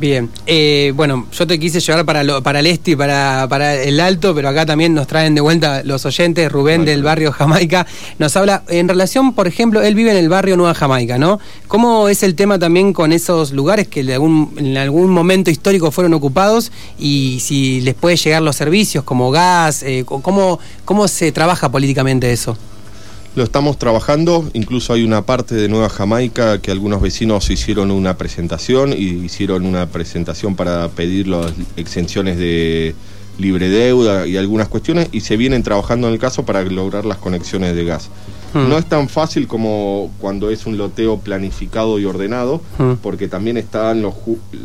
Bien, 0.00 0.30
eh, 0.46 0.94
bueno, 0.96 1.26
yo 1.30 1.46
te 1.46 1.60
quise 1.60 1.78
llevar 1.78 2.06
para, 2.06 2.40
para 2.40 2.60
el 2.60 2.66
este 2.66 2.92
y 2.92 2.96
para, 2.96 3.46
para 3.50 3.74
el 3.74 4.00
alto, 4.00 4.34
pero 4.34 4.48
acá 4.48 4.64
también 4.64 4.94
nos 4.94 5.06
traen 5.06 5.34
de 5.34 5.42
vuelta 5.42 5.82
los 5.84 6.06
oyentes. 6.06 6.50
Rubén 6.50 6.86
del 6.86 7.02
barrio 7.02 7.32
Jamaica 7.32 7.86
nos 8.18 8.34
habla 8.34 8.62
en 8.68 8.88
relación, 8.88 9.34
por 9.34 9.46
ejemplo, 9.46 9.82
él 9.82 9.94
vive 9.94 10.10
en 10.10 10.16
el 10.16 10.30
barrio 10.30 10.56
Nueva 10.56 10.72
Jamaica, 10.72 11.18
¿no? 11.18 11.38
¿Cómo 11.68 12.08
es 12.08 12.22
el 12.22 12.34
tema 12.34 12.58
también 12.58 12.94
con 12.94 13.12
esos 13.12 13.52
lugares 13.52 13.88
que 13.88 14.00
en 14.00 14.76
algún 14.78 15.10
momento 15.10 15.50
histórico 15.50 15.90
fueron 15.90 16.14
ocupados 16.14 16.72
y 16.98 17.36
si 17.42 17.82
les 17.82 17.94
puede 17.94 18.16
llegar 18.16 18.40
los 18.40 18.56
servicios 18.56 19.04
como 19.04 19.30
gas? 19.30 19.82
Eh, 19.82 20.04
¿cómo, 20.06 20.58
¿Cómo 20.86 21.08
se 21.08 21.30
trabaja 21.30 21.70
políticamente 21.70 22.32
eso? 22.32 22.56
Lo 23.36 23.44
estamos 23.44 23.78
trabajando, 23.78 24.50
incluso 24.54 24.92
hay 24.92 25.04
una 25.04 25.22
parte 25.24 25.54
de 25.54 25.68
Nueva 25.68 25.88
Jamaica 25.88 26.60
que 26.60 26.72
algunos 26.72 27.00
vecinos 27.00 27.48
hicieron 27.50 27.92
una 27.92 28.16
presentación 28.16 28.92
y 28.92 29.04
hicieron 29.24 29.66
una 29.66 29.86
presentación 29.86 30.56
para 30.56 30.88
pedir 30.88 31.28
las 31.28 31.52
exenciones 31.76 32.38
de 32.38 32.94
libre 33.38 33.68
deuda 33.68 34.26
y 34.26 34.36
algunas 34.36 34.68
cuestiones 34.68 35.08
y 35.12 35.20
se 35.20 35.36
vienen 35.36 35.62
trabajando 35.62 36.08
en 36.08 36.14
el 36.14 36.18
caso 36.18 36.44
para 36.44 36.62
lograr 36.62 37.04
las 37.06 37.18
conexiones 37.18 37.76
de 37.76 37.84
gas. 37.84 38.10
Hmm. 38.52 38.68
No 38.68 38.76
es 38.76 38.86
tan 38.86 39.08
fácil 39.08 39.46
como 39.46 40.10
cuando 40.18 40.50
es 40.50 40.66
un 40.66 40.76
loteo 40.76 41.18
planificado 41.18 42.00
y 42.00 42.06
ordenado, 42.06 42.60
hmm. 42.78 42.94
porque 43.00 43.28
también 43.28 43.56
están 43.56 44.02
los, 44.02 44.14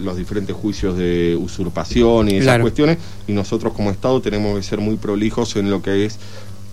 los 0.02 0.18
diferentes 0.18 0.56
juicios 0.56 0.98
de 0.98 1.38
usurpación 1.40 2.30
y 2.30 2.38
esas 2.38 2.60
cuestiones, 2.60 2.98
y 3.28 3.34
nosotros 3.34 3.74
como 3.74 3.92
Estado 3.92 4.22
tenemos 4.22 4.58
que 4.58 4.64
ser 4.64 4.80
muy 4.80 4.96
prolijos 4.96 5.56
en 5.56 5.70
lo 5.70 5.84
que 5.84 6.06
es 6.06 6.18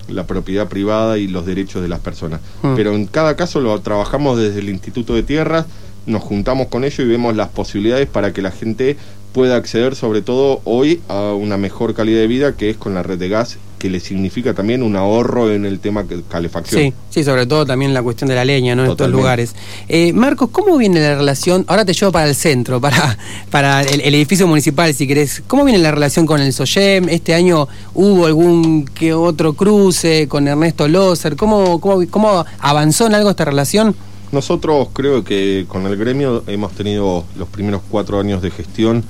la 0.09 0.27
propiedad 0.27 0.69
privada 0.69 1.19
y 1.19 1.29
los 1.29 1.47
derechos 1.47 1.83
de 1.83 1.89
las 1.89 2.01
personas. 2.01 2.41
Mm. 2.63 2.75
Pero 2.75 2.95
en 2.95 3.07
cada 3.07 3.37
caso 3.37 3.61
lo 3.61 3.79
trabajamos 3.81 4.39
desde 4.39 4.61
el 4.61 4.69
Instituto 4.69 5.15
de 5.15 5.23
Tierras, 5.23 5.67
nos 6.07 6.23
juntamos 6.23 6.69
con 6.69 6.85
ellos 6.85 7.01
y 7.01 7.05
vemos 7.05 7.37
las 7.37 7.49
posibilidades 7.49 8.09
para 8.09 8.33
que 8.33 8.43
la 8.43 8.51
gente 8.51 8.97
pueda 9.33 9.57
acceder 9.57 9.95
sobre 9.97 10.21
todo 10.21 10.61
hoy 10.65 11.01
a 11.09 11.33
una 11.33 11.57
mejor 11.57 11.95
calidad 11.95 12.21
de 12.21 12.27
vida 12.27 12.57
que 12.57 12.71
es 12.71 12.77
con 12.77 12.95
la 12.95 13.03
red 13.03 13.19
de 13.19 13.29
gas 13.29 13.59
que 13.83 13.91
le 13.91 13.99
significa 13.99 14.55
también 14.55 14.81
un 14.81 14.95
ahorro 14.95 15.51
en 15.51 15.67
el 15.67 15.81
tema 15.81 16.05
de 16.05 16.23
calefacción. 16.23 16.81
Sí, 16.81 16.95
sí, 17.11 17.25
sobre 17.25 17.47
todo 17.47 17.67
también 17.67 17.93
la 17.93 18.01
cuestión 18.01 18.29
de 18.29 18.37
la 18.37 18.45
leña, 18.45 18.77
¿no? 18.77 18.85
En 18.85 18.93
estos 18.93 19.11
lugares. 19.11 19.57
Eh, 19.89 20.13
Marcos, 20.13 20.51
¿cómo 20.53 20.77
viene 20.79 21.01
la 21.01 21.17
relación? 21.17 21.65
Ahora 21.67 21.85
te 21.85 21.93
llevo 21.93 22.13
para 22.13 22.29
el 22.29 22.37
centro, 22.37 22.81
para, 22.81 23.19
para 23.51 23.83
el, 23.83 24.15
edificio 24.15 24.47
municipal, 24.47 24.95
si 24.95 25.09
querés. 25.09 25.43
¿Cómo 25.49 25.65
viene 25.65 25.81
la 25.81 25.91
relación 25.91 26.27
con 26.27 26.41
el 26.41 26.53
SOYEM? 26.53 27.09
¿Este 27.09 27.35
año 27.35 27.67
hubo 27.93 28.27
algún 28.27 28.85
que 28.85 29.15
otro 29.15 29.55
cruce 29.55 30.29
con 30.29 30.47
Ernesto 30.47 30.87
Loser? 30.87 31.35
¿Cómo, 31.35 31.81
cómo, 31.81 32.07
cómo 32.09 32.47
avanzó 32.61 33.09
en 33.09 33.17
algo 33.17 33.31
esta 33.31 33.45
relación? 33.45 33.97
Nosotros 34.31 34.91
creo 34.93 35.25
que 35.25 35.65
con 35.67 35.87
el 35.89 35.97
gremio 35.97 36.45
hemos 36.47 36.71
tenido 36.71 37.25
los 37.37 37.49
primeros 37.49 37.83
cuatro 37.91 38.21
años 38.21 38.43
de 38.43 38.53
gestión 38.53 39.03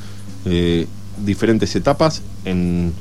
eh, 0.46 0.86
diferentes 1.18 1.76
etapas 1.76 2.22
en 2.46 2.94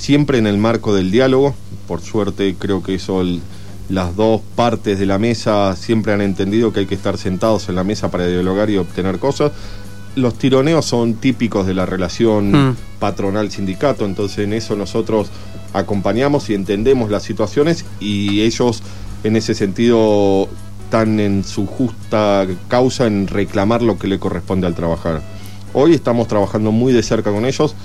siempre 0.00 0.38
en 0.38 0.46
el 0.46 0.56
marco 0.56 0.94
del 0.94 1.10
diálogo. 1.10 1.54
Por 1.86 2.00
suerte 2.00 2.56
creo 2.58 2.82
que 2.82 2.94
eso 2.94 3.22
las 3.88 4.16
dos 4.16 4.40
partes 4.56 4.98
de 4.98 5.06
la 5.06 5.18
mesa 5.18 5.76
siempre 5.76 6.12
han 6.12 6.22
entendido 6.22 6.72
que 6.72 6.80
hay 6.80 6.86
que 6.86 6.94
estar 6.94 7.18
sentados 7.18 7.68
en 7.68 7.74
la 7.74 7.84
mesa 7.84 8.10
para 8.10 8.26
dialogar 8.26 8.70
y 8.70 8.78
obtener 8.78 9.18
cosas. 9.18 9.52
Los 10.16 10.34
tironeos 10.34 10.86
son 10.86 11.14
típicos 11.14 11.66
de 11.66 11.74
la 11.74 11.86
relación 11.86 12.70
mm. 12.70 12.76
patronal-sindicato, 12.98 14.06
entonces 14.06 14.38
en 14.38 14.54
eso 14.54 14.74
nosotros 14.74 15.28
acompañamos 15.72 16.50
y 16.50 16.54
entendemos 16.54 17.10
las 17.10 17.22
situaciones 17.22 17.84
y 18.00 18.40
ellos 18.40 18.82
en 19.22 19.36
ese 19.36 19.54
sentido 19.54 20.48
están 20.84 21.20
en 21.20 21.44
su 21.44 21.66
justa 21.66 22.46
causa 22.66 23.06
en 23.06 23.28
reclamar 23.28 23.82
lo 23.82 23.98
que 23.98 24.08
le 24.08 24.18
corresponde 24.18 24.66
al 24.66 24.74
trabajar. 24.74 25.20
Hoy 25.72 25.94
estamos 25.94 26.26
trabajando 26.26 26.72
muy 26.72 26.92
de 26.92 27.04
cerca 27.04 27.30
con 27.30 27.44
ellos, 27.44 27.76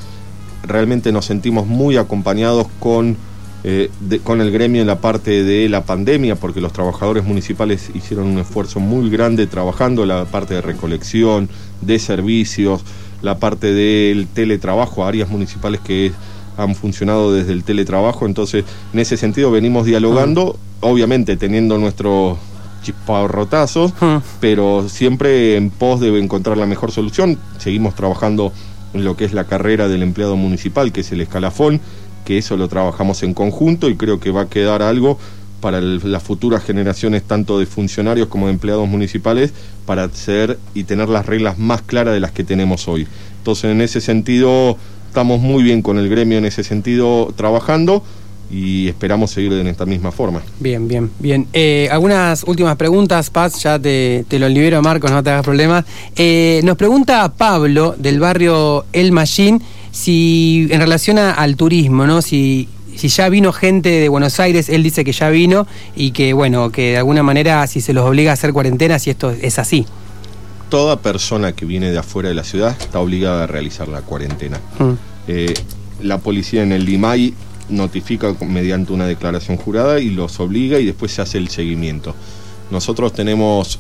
realmente 0.66 1.12
nos 1.12 1.26
sentimos 1.26 1.68
muy 1.68 1.98
acompañados 1.98 2.68
con, 2.80 3.18
eh, 3.64 3.90
con 4.24 4.42
el 4.42 4.52
gremio 4.52 4.82
en 4.82 4.88
la 4.88 5.00
parte 5.00 5.44
de 5.44 5.70
la 5.70 5.84
pandemia, 5.84 6.36
porque 6.36 6.62
los 6.62 6.74
trabajadores 6.74 7.24
municipales 7.24 7.90
hicieron 7.94 8.28
un 8.28 8.40
esfuerzo 8.40 8.80
muy 8.80 9.10
grande 9.10 9.48
trabajando 9.48 10.06
la 10.06 10.26
parte 10.26 10.56
de 10.56 10.62
recolección, 10.62 11.50
de 11.82 12.00
servicios, 12.00 12.84
la 13.22 13.40
parte 13.40 13.74
del 13.74 14.28
teletrabajo, 14.28 15.06
áreas 15.06 15.30
municipales 15.30 15.82
que 15.82 16.12
han 16.58 16.76
funcionado 16.76 17.34
desde 17.34 17.52
el 17.52 17.64
teletrabajo, 17.64 18.26
entonces 18.26 18.64
en 18.94 19.00
ese 19.00 19.18
sentido 19.18 19.52
venimos 19.52 19.86
dialogando, 19.86 20.58
obviamente 20.80 21.36
teniendo 21.36 21.78
nuestro 21.78 22.38
chisparrotazos, 22.86 23.94
pero 24.40 24.88
siempre 24.88 25.58
en 25.58 25.72
pos 25.72 26.00
de 26.00 26.18
encontrar 26.20 26.58
la 26.58 26.68
mejor 26.68 26.92
solución. 26.92 27.38
Seguimos 27.58 27.96
trabajando 27.96 28.54
lo 29.04 29.18
que 29.18 29.26
es 29.26 29.34
la 29.34 29.46
carrera 29.46 29.88
del 29.88 30.04
empleado 30.04 30.36
municipal, 30.36 30.92
que 30.92 31.02
es 31.02 31.12
el 31.12 31.22
escalafón, 31.22 31.82
que 32.26 32.38
eso 32.38 32.58
lo 32.58 32.68
trabajamos 32.68 33.24
en 33.24 33.34
conjunto 33.34 33.90
y 33.90 33.96
creo 33.96 34.20
que 34.20 34.32
va 34.32 34.42
a 34.42 34.50
quedar 34.50 34.82
algo 34.82 35.18
para 35.62 35.82
las 35.82 36.22
futuras 36.22 36.64
generaciones 36.64 37.24
tanto 37.24 37.60
de 37.60 37.66
funcionarios 37.66 38.28
como 38.28 38.48
de 38.48 38.54
empleados 38.54 38.88
municipales 38.88 39.54
para 39.86 40.04
hacer 40.04 40.60
y 40.74 40.84
tener 40.84 41.10
las 41.10 41.26
reglas 41.26 41.58
más 41.58 41.82
claras 41.82 42.14
de 42.14 42.20
las 42.20 42.32
que 42.32 42.44
tenemos 42.44 42.88
hoy. 42.88 43.08
Entonces, 43.40 43.72
en 43.72 43.82
ese 43.82 44.02
sentido, 44.02 44.78
estamos 45.08 45.40
muy 45.40 45.64
bien 45.64 45.82
con 45.82 45.98
el 45.98 46.10
gremio 46.10 46.38
en 46.38 46.46
ese 46.46 46.64
sentido 46.64 47.34
trabajando 47.36 48.04
y 48.52 48.88
esperamos 48.88 49.32
seguir 49.32 49.54
en 49.54 49.68
esta 49.68 49.86
misma 49.86 50.12
forma. 50.12 50.42
Bien, 50.60 50.88
bien, 50.88 51.12
bien. 51.20 51.48
Eh, 51.54 51.90
algunas 51.92 52.44
últimas 52.44 52.76
preguntas, 52.76 53.30
Paz, 53.30 53.62
ya 53.62 53.80
te, 53.80 54.26
lo 54.30 54.48
libero, 54.50 54.82
Marcos, 54.82 55.12
no 55.12 55.24
te 55.24 55.32
hagas 55.32 55.44
problemas. 55.44 55.86
Eh, 56.16 56.62
nos 56.64 56.78
pregunta 56.78 57.34
Pablo 57.34 57.96
del 57.98 58.20
barrio 58.20 58.86
El 58.94 59.12
Machín 59.12 59.62
si 59.92 60.68
en 60.72 60.80
relación 60.82 61.18
al 61.18 61.56
turismo, 61.56 62.06
¿no? 62.06 62.22
Si, 62.22 62.68
si 62.96 63.08
ya 63.08 63.30
vino 63.30 63.54
gente 63.54 63.90
de 63.90 64.10
Buenos 64.10 64.40
Aires, 64.42 64.68
él 64.68 64.84
dice 64.84 65.06
que 65.06 65.14
ya 65.14 65.30
vino 65.30 65.68
y 65.96 66.12
que, 66.12 66.34
bueno, 66.34 66.70
que 66.70 66.92
de 66.92 66.98
alguna 66.98 67.24
manera 67.24 67.66
si 67.68 67.80
se 67.80 67.94
los 67.94 68.06
obliga 68.06 68.32
a 68.32 68.34
hacer 68.34 68.52
cuarentena, 68.52 69.00
si 69.00 69.10
esto 69.10 69.32
es 69.32 69.58
así. 69.58 69.86
Toda 70.70 71.00
persona 71.00 71.54
que 71.54 71.66
viene 71.66 71.92
de 71.92 71.98
afuera 71.98 72.28
de 72.28 72.36
la 72.36 72.44
ciudad 72.44 72.76
está 72.78 73.00
obligada 73.00 73.46
a 73.46 73.48
realizar 73.48 73.88
la 73.88 74.02
cuarentena. 74.02 74.60
Mm. 74.80 74.92
Eh, 75.28 75.54
la 76.02 76.18
policía 76.18 76.64
en 76.64 76.74
el 76.74 76.86
Limay 76.86 77.34
notifica 77.70 78.36
mediante 78.46 78.94
una 78.94 79.06
declaración 79.06 79.58
jurada 79.58 80.00
y 80.00 80.10
los 80.10 80.40
obliga 80.40 80.80
y 80.80 80.86
después 80.86 81.12
se 81.12 81.22
hace 81.22 81.38
el 81.38 81.50
seguimiento. 81.50 82.16
Nosotros 82.72 83.14
tenemos 83.14 83.80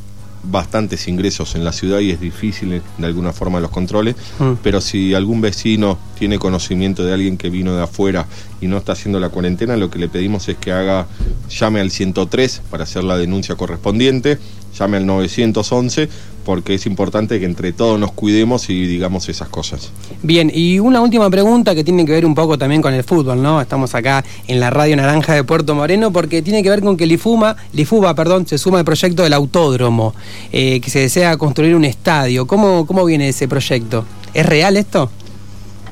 bastantes 0.51 1.07
ingresos 1.07 1.55
en 1.55 1.63
la 1.63 1.71
ciudad 1.71 1.99
y 1.99 2.11
es 2.11 2.19
difícil 2.19 2.81
de 2.97 3.05
alguna 3.05 3.33
forma 3.33 3.59
los 3.59 3.71
controles, 3.71 4.15
mm. 4.39 4.53
pero 4.61 4.81
si 4.81 5.13
algún 5.13 5.41
vecino 5.41 5.97
tiene 6.17 6.39
conocimiento 6.39 7.03
de 7.03 7.13
alguien 7.13 7.37
que 7.37 7.49
vino 7.49 7.75
de 7.75 7.83
afuera 7.83 8.27
y 8.61 8.67
no 8.67 8.77
está 8.77 8.93
haciendo 8.93 9.19
la 9.19 9.29
cuarentena, 9.29 9.75
lo 9.75 9.89
que 9.89 9.99
le 9.99 10.07
pedimos 10.07 10.47
es 10.49 10.57
que 10.57 10.71
haga, 10.71 11.07
llame 11.49 11.79
al 11.79 11.91
103 11.91 12.61
para 12.69 12.83
hacer 12.83 13.03
la 13.03 13.17
denuncia 13.17 13.55
correspondiente, 13.55 14.37
llame 14.77 14.97
al 14.97 15.05
911 15.05 16.09
porque 16.45 16.75
es 16.75 16.85
importante 16.85 17.39
que 17.39 17.45
entre 17.45 17.73
todos 17.73 17.99
nos 17.99 18.11
cuidemos 18.11 18.69
y 18.69 18.85
digamos 18.85 19.27
esas 19.27 19.49
cosas. 19.49 19.89
Bien, 20.21 20.51
y 20.53 20.79
una 20.79 21.01
última 21.01 21.29
pregunta 21.29 21.73
que 21.73 21.83
tiene 21.83 22.05
que 22.05 22.11
ver 22.11 22.25
un 22.25 22.35
poco 22.35 22.57
también 22.57 22.81
con 22.81 22.93
el 22.93 23.03
fútbol, 23.03 23.41
¿no? 23.41 23.59
Estamos 23.59 23.95
acá 23.95 24.23
en 24.47 24.59
la 24.59 24.69
Radio 24.69 24.95
Naranja 24.95 25.33
de 25.33 25.43
Puerto 25.43 25.73
Moreno 25.73 26.11
porque 26.11 26.43
tiene 26.43 26.61
que 26.61 26.69
ver 26.69 26.81
con 26.81 26.95
que 26.95 27.07
Lifuma, 27.07 27.57
Lifuba, 27.73 28.13
perdón, 28.13 28.47
se 28.47 28.57
suma 28.59 28.79
al 28.79 28.85
proyecto 28.85 29.23
del 29.23 29.33
autódromo, 29.33 30.13
eh, 30.51 30.79
que 30.79 30.89
se 30.89 30.99
desea 30.99 31.35
construir 31.37 31.75
un 31.75 31.83
estadio. 31.83 32.45
¿Cómo, 32.45 32.85
¿Cómo 32.85 33.03
viene 33.05 33.29
ese 33.29 33.47
proyecto? 33.47 34.05
¿Es 34.33 34.45
real 34.45 34.77
esto? 34.77 35.09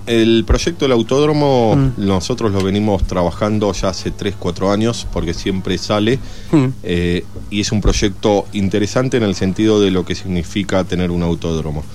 El 0.06 0.44
proyecto 0.46 0.84
del 0.84 0.92
autódromo 0.92 1.76
mm. 1.76 2.06
nosotros 2.06 2.52
lo 2.52 2.62
venimos 2.62 3.04
trabajando 3.06 3.72
ya 3.72 3.90
hace 3.90 4.12
3, 4.12 4.36
4 4.38 4.72
años 4.72 5.08
porque 5.14 5.34
siempre 5.34 5.78
sale 5.78 6.20
mm. 6.52 6.66
eh, 6.84 7.26
y 7.50 7.62
es 7.62 7.72
un 7.72 7.80
proyecto 7.80 8.46
interesante 8.52 9.18
en 9.18 9.24
el 9.24 9.36
sentido 9.36 9.80
de 9.80 9.92
lo 9.92 10.04
que 10.04 10.16
significa 10.16 10.84
tener 10.84 11.10
un 11.10 11.24
autódromo. 11.24 11.86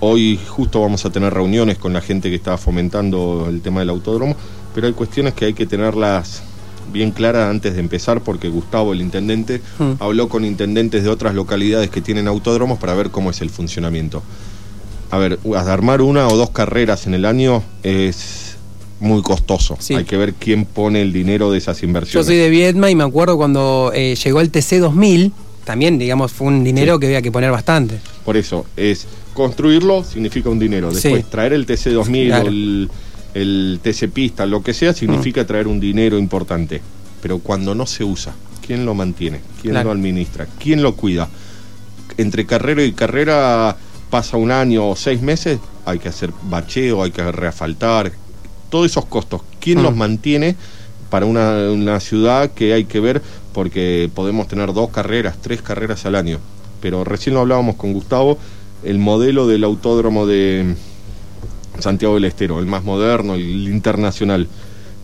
Hoy 0.00 0.38
justo 0.46 0.82
vamos 0.82 1.06
a 1.06 1.10
tener 1.10 1.32
reuniones 1.32 1.78
con 1.78 1.94
la 1.94 2.02
gente 2.02 2.28
que 2.28 2.36
está 2.36 2.58
fomentando 2.58 3.46
el 3.48 3.62
tema 3.62 3.80
del 3.80 3.90
autódromo, 3.90 4.36
pero 4.74 4.86
hay 4.86 4.92
cuestiones 4.92 5.32
que 5.32 5.46
hay 5.46 5.54
que 5.54 5.66
tenerlas 5.66 6.42
bien 6.92 7.12
claras 7.12 7.50
antes 7.50 7.74
de 7.74 7.80
empezar 7.80 8.22
porque 8.22 8.48
Gustavo, 8.48 8.92
el 8.92 9.00
intendente, 9.00 9.62
mm. 9.78 9.92
habló 10.00 10.28
con 10.28 10.44
intendentes 10.44 11.02
de 11.02 11.08
otras 11.08 11.34
localidades 11.34 11.88
que 11.88 12.02
tienen 12.02 12.28
autódromos 12.28 12.78
para 12.78 12.94
ver 12.94 13.10
cómo 13.10 13.30
es 13.30 13.40
el 13.40 13.48
funcionamiento 13.48 14.22
a 15.10 15.18
ver, 15.18 15.38
armar 15.54 16.02
una 16.02 16.28
o 16.28 16.36
dos 16.36 16.50
carreras 16.50 17.06
en 17.06 17.14
el 17.14 17.24
año 17.24 17.62
es 17.82 18.56
muy 19.00 19.22
costoso. 19.22 19.78
Hay 19.96 20.04
que 20.04 20.16
ver 20.16 20.34
quién 20.34 20.64
pone 20.64 21.02
el 21.02 21.12
dinero 21.12 21.50
de 21.50 21.58
esas 21.58 21.82
inversiones. 21.82 22.26
Yo 22.26 22.30
soy 22.30 22.36
de 22.36 22.50
Vietma 22.50 22.90
y 22.90 22.94
me 22.94 23.04
acuerdo 23.04 23.36
cuando 23.36 23.92
eh, 23.94 24.16
llegó 24.16 24.40
el 24.40 24.50
TC 24.50 24.78
2000, 24.80 25.32
también, 25.64 25.98
digamos, 25.98 26.32
fue 26.32 26.48
un 26.48 26.64
dinero 26.64 26.98
que 26.98 27.06
había 27.06 27.22
que 27.22 27.30
poner 27.30 27.50
bastante. 27.50 28.00
Por 28.24 28.36
eso, 28.36 28.66
es 28.76 29.06
construirlo 29.34 30.02
significa 30.02 30.50
un 30.50 30.58
dinero. 30.58 30.90
Después, 30.90 31.24
traer 31.26 31.52
el 31.52 31.64
TC 31.64 31.90
2000 31.90 32.32
o 32.32 32.36
el, 33.34 33.80
TC 33.82 34.08
Pista, 34.08 34.46
lo 34.46 34.62
que 34.62 34.74
sea, 34.74 34.92
significa 34.92 35.42
mm. 35.42 35.46
traer 35.46 35.68
un 35.68 35.78
dinero 35.78 36.18
importante. 36.18 36.80
Pero 37.22 37.38
cuando 37.38 37.74
no 37.74 37.86
se 37.86 38.04
usa, 38.04 38.34
¿quién 38.66 38.84
lo 38.84 38.94
mantiene? 38.94 39.40
¿Quién 39.62 39.74
lo 39.74 39.90
administra? 39.90 40.46
¿Quién 40.58 40.82
lo 40.82 40.96
cuida? 40.96 41.28
Entre 42.16 42.46
carrera 42.46 42.82
y 42.82 42.92
carrera 42.92 43.76
pasa 44.10 44.36
un 44.36 44.50
año 44.50 44.88
o 44.88 44.96
seis 44.96 45.20
meses, 45.20 45.58
hay 45.84 45.98
que 45.98 46.08
hacer 46.08 46.32
bacheo, 46.44 47.02
hay 47.02 47.10
que 47.10 47.30
reafaltar, 47.30 48.12
todos 48.70 48.86
esos 48.86 49.06
costos, 49.06 49.42
¿quién 49.60 49.82
los 49.82 49.94
mm. 49.94 49.98
mantiene 49.98 50.56
para 51.10 51.26
una, 51.26 52.00
ciudad 52.00 52.50
que 52.50 52.72
hay 52.72 52.84
que 52.84 53.00
ver? 53.00 53.22
Porque 53.52 54.10
podemos 54.14 54.48
tener 54.48 54.72
dos 54.72 54.90
carreras, 54.90 55.36
tres 55.40 55.62
carreras 55.62 56.04
al 56.06 56.14
año. 56.14 56.38
Pero 56.80 57.04
recién 57.04 57.34
lo 57.34 57.40
hablábamos 57.40 57.76
con 57.76 57.92
Gustavo, 57.92 58.38
el 58.84 58.98
modelo 58.98 59.46
del 59.46 59.64
autódromo 59.64 60.26
de 60.26 60.74
Santiago 61.78 62.14
del 62.14 62.24
Estero, 62.24 62.60
el 62.60 62.66
más 62.66 62.84
moderno, 62.84 63.34
el 63.34 63.68
internacional. 63.68 64.48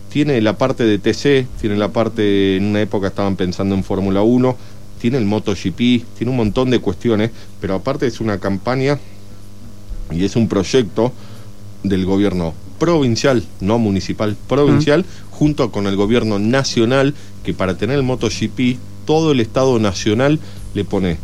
Tiene 0.09 0.39
la 0.41 0.57
parte 0.57 0.85
de 0.85 0.97
TC, 0.97 1.47
tiene 1.59 1.75
la 1.75 1.89
parte, 1.89 2.55
en 2.55 2.65
una 2.67 2.81
época 2.81 3.07
estaban 3.07 3.35
pensando 3.35 3.75
en 3.75 3.83
Fórmula 3.83 4.21
1, 4.21 4.55
tiene 4.99 5.17
el 5.17 5.25
MotoGP, 5.25 5.77
tiene 6.17 6.29
un 6.29 6.37
montón 6.37 6.69
de 6.69 6.79
cuestiones, 6.79 7.31
pero 7.61 7.75
aparte 7.75 8.07
es 8.07 8.19
una 8.19 8.39
campaña 8.39 8.99
y 10.11 10.23
es 10.25 10.35
un 10.35 10.47
proyecto 10.47 11.11
del 11.83 12.05
gobierno 12.05 12.53
provincial, 12.79 13.43
no 13.61 13.77
municipal, 13.79 14.35
provincial, 14.47 15.05
junto 15.31 15.71
con 15.71 15.87
el 15.87 15.95
gobierno 15.95 16.39
nacional, 16.39 17.13
que 17.43 17.53
para 17.53 17.77
tener 17.77 17.97
el 17.97 18.03
MotoGP, 18.03 18.77
todo 19.05 19.31
el 19.31 19.39
Estado 19.39 19.79
nacional 19.79 20.39
le 20.73 20.83
pone 20.83 21.17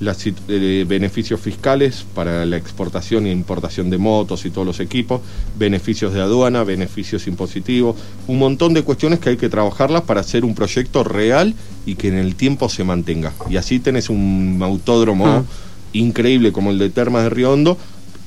eh, 0.00 0.84
beneficios 0.86 1.40
fiscales 1.40 2.04
para 2.14 2.46
la 2.46 2.56
exportación 2.56 3.26
e 3.26 3.32
importación 3.32 3.90
de 3.90 3.98
motos 3.98 4.44
y 4.44 4.50
todos 4.50 4.66
los 4.66 4.80
equipos, 4.80 5.20
beneficios 5.58 6.14
de 6.14 6.20
aduana, 6.20 6.62
beneficios 6.62 7.26
impositivos, 7.26 7.96
un 8.28 8.38
montón 8.38 8.74
de 8.74 8.82
cuestiones 8.82 9.18
que 9.18 9.30
hay 9.30 9.36
que 9.36 9.48
trabajarlas 9.48 10.02
para 10.02 10.20
hacer 10.20 10.44
un 10.44 10.54
proyecto 10.54 11.02
real 11.02 11.54
y 11.84 11.96
que 11.96 12.08
en 12.08 12.14
el 12.14 12.36
tiempo 12.36 12.68
se 12.68 12.84
mantenga. 12.84 13.32
Y 13.50 13.56
así 13.56 13.80
tenés 13.80 14.08
un 14.08 14.58
autódromo 14.62 15.26
ah. 15.26 15.42
increíble 15.92 16.52
como 16.52 16.70
el 16.70 16.78
de 16.78 16.90
Termas 16.90 17.24
de 17.24 17.30
Río 17.30 17.52
Hondo, 17.52 17.76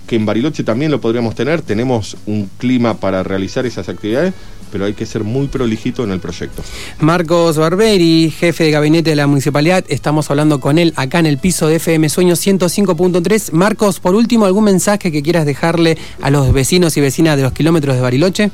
que 0.08 0.18
en 0.18 0.26
Bariloche 0.26 0.64
también 0.66 0.92
lo 0.92 1.00
podríamos 1.00 1.36
tener, 1.36 1.62
tenemos 1.62 2.18
un 2.26 2.50
clima 2.58 2.96
para 2.96 3.24
realizar 3.24 3.66
esas 3.66 3.88
actividades, 3.88 4.34
pero 4.72 4.86
hay 4.86 4.94
que 4.94 5.06
ser 5.06 5.24
muy 5.24 5.48
prolijito 5.48 6.04
en 6.04 6.12
el 6.12 6.20
proyecto. 6.20 6.64
Marcos 7.00 7.58
Barberi, 7.58 8.32
jefe 8.32 8.66
de 8.66 8.72
gabinete 8.72 9.12
de 9.12 9.16
la 9.16 9.28
municipalidad, 9.28 9.84
estamos 9.90 10.30
hablando 10.30 10.60
con 10.60 10.78
él 10.78 10.94
acá 10.96 11.20
en 11.20 11.26
el 11.26 11.38
piso 11.38 11.68
de 11.68 11.76
FM 11.76 12.10
Sueño 12.10 12.36
105.3. 12.36 13.52
Marcos, 13.52 14.00
por 14.00 14.16
último, 14.16 14.46
¿algún 14.46 14.66
mensaje 14.66 15.12
que 15.12 15.22
quieras 15.22 15.46
dejarle 15.46 15.98
a 16.22 16.30
los 16.30 16.54
vecinos 16.54 16.96
y 16.98 17.02
vecinas 17.02 17.38
de 17.38 17.44
los 17.44 17.54
kilómetros 17.54 17.96
de 17.96 18.02
Bariloche? 18.02 18.52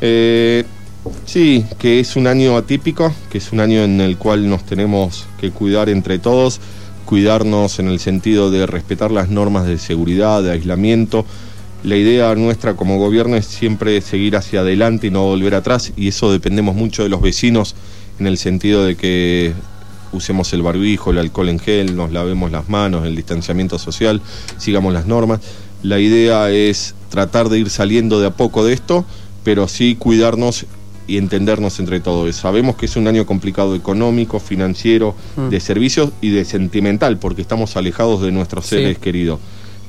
Eh, 0.00 0.64
sí, 1.24 1.64
que 1.78 2.00
es 2.00 2.16
un 2.16 2.26
año 2.26 2.56
atípico, 2.56 3.14
que 3.30 3.38
es 3.38 3.52
un 3.52 3.60
año 3.60 3.82
en 3.82 4.00
el 4.00 4.18
cual 4.18 4.48
nos 4.48 4.64
tenemos 4.64 5.26
que 5.40 5.50
cuidar 5.50 5.88
entre 5.88 6.18
todos, 6.18 6.60
cuidarnos 7.04 7.78
en 7.78 7.88
el 7.88 8.00
sentido 8.00 8.50
de 8.50 8.66
respetar 8.66 9.10
las 9.10 9.28
normas 9.28 9.66
de 9.66 9.78
seguridad, 9.78 10.42
de 10.42 10.52
aislamiento, 10.52 11.24
la 11.84 11.96
idea 11.96 12.34
nuestra 12.34 12.74
como 12.74 12.98
gobierno 12.98 13.36
es 13.36 13.46
siempre 13.46 14.00
seguir 14.00 14.36
hacia 14.36 14.60
adelante 14.60 15.08
y 15.08 15.10
no 15.10 15.24
volver 15.24 15.54
atrás 15.54 15.92
y 15.96 16.08
eso 16.08 16.30
dependemos 16.30 16.76
mucho 16.76 17.02
de 17.02 17.08
los 17.08 17.20
vecinos 17.20 17.74
en 18.20 18.26
el 18.26 18.38
sentido 18.38 18.84
de 18.84 18.96
que 18.96 19.52
usemos 20.12 20.52
el 20.52 20.62
barbijo, 20.62 21.10
el 21.10 21.18
alcohol 21.18 21.48
en 21.48 21.58
gel, 21.58 21.96
nos 21.96 22.12
lavemos 22.12 22.52
las 22.52 22.68
manos, 22.68 23.04
el 23.06 23.16
distanciamiento 23.16 23.78
social, 23.78 24.20
sigamos 24.58 24.92
las 24.92 25.06
normas. 25.06 25.40
La 25.82 25.98
idea 25.98 26.50
es 26.50 26.94
tratar 27.08 27.48
de 27.48 27.58
ir 27.58 27.70
saliendo 27.70 28.20
de 28.20 28.28
a 28.28 28.30
poco 28.30 28.64
de 28.64 28.74
esto, 28.74 29.04
pero 29.42 29.66
sí 29.66 29.96
cuidarnos 29.98 30.66
y 31.08 31.16
entendernos 31.16 31.80
entre 31.80 31.98
todos. 31.98 32.36
Sabemos 32.36 32.76
que 32.76 32.86
es 32.86 32.94
un 32.94 33.08
año 33.08 33.26
complicado 33.26 33.74
económico, 33.74 34.38
financiero, 34.38 35.16
mm. 35.36 35.48
de 35.48 35.60
servicios 35.60 36.10
y 36.20 36.28
de 36.28 36.44
sentimental, 36.44 37.18
porque 37.18 37.42
estamos 37.42 37.76
alejados 37.76 38.20
de 38.20 38.30
nuestros 38.30 38.66
seres 38.66 38.98
queridos 38.98 39.40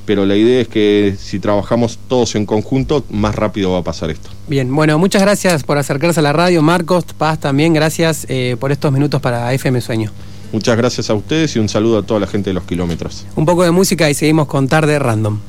pero 0.06 0.26
la 0.26 0.36
idea 0.36 0.60
es 0.60 0.68
que 0.68 1.16
si 1.18 1.38
trabajamos 1.38 1.98
todos 2.08 2.34
en 2.34 2.46
conjunto, 2.46 3.04
más 3.10 3.34
rápido 3.34 3.72
va 3.72 3.78
a 3.78 3.82
pasar 3.82 4.10
esto. 4.10 4.30
Bien, 4.48 4.74
bueno, 4.74 4.98
muchas 4.98 5.22
gracias 5.22 5.64
por 5.64 5.78
acercarse 5.78 6.20
a 6.20 6.22
la 6.22 6.32
radio. 6.32 6.62
Marcos, 6.62 7.04
Paz 7.16 7.40
también, 7.40 7.72
gracias 7.72 8.26
eh, 8.28 8.56
por 8.58 8.72
estos 8.72 8.92
minutos 8.92 9.20
para 9.20 9.52
FM 9.52 9.80
Sueño. 9.80 10.10
Muchas 10.52 10.76
gracias 10.76 11.10
a 11.10 11.14
ustedes 11.14 11.56
y 11.56 11.58
un 11.58 11.68
saludo 11.68 11.98
a 11.98 12.02
toda 12.02 12.20
la 12.20 12.26
gente 12.26 12.50
de 12.50 12.54
los 12.54 12.64
kilómetros. 12.64 13.26
Un 13.34 13.44
poco 13.44 13.64
de 13.64 13.70
música 13.70 14.08
y 14.08 14.14
seguimos 14.14 14.46
con 14.46 14.68
Tarde 14.68 14.98
Random. 14.98 15.40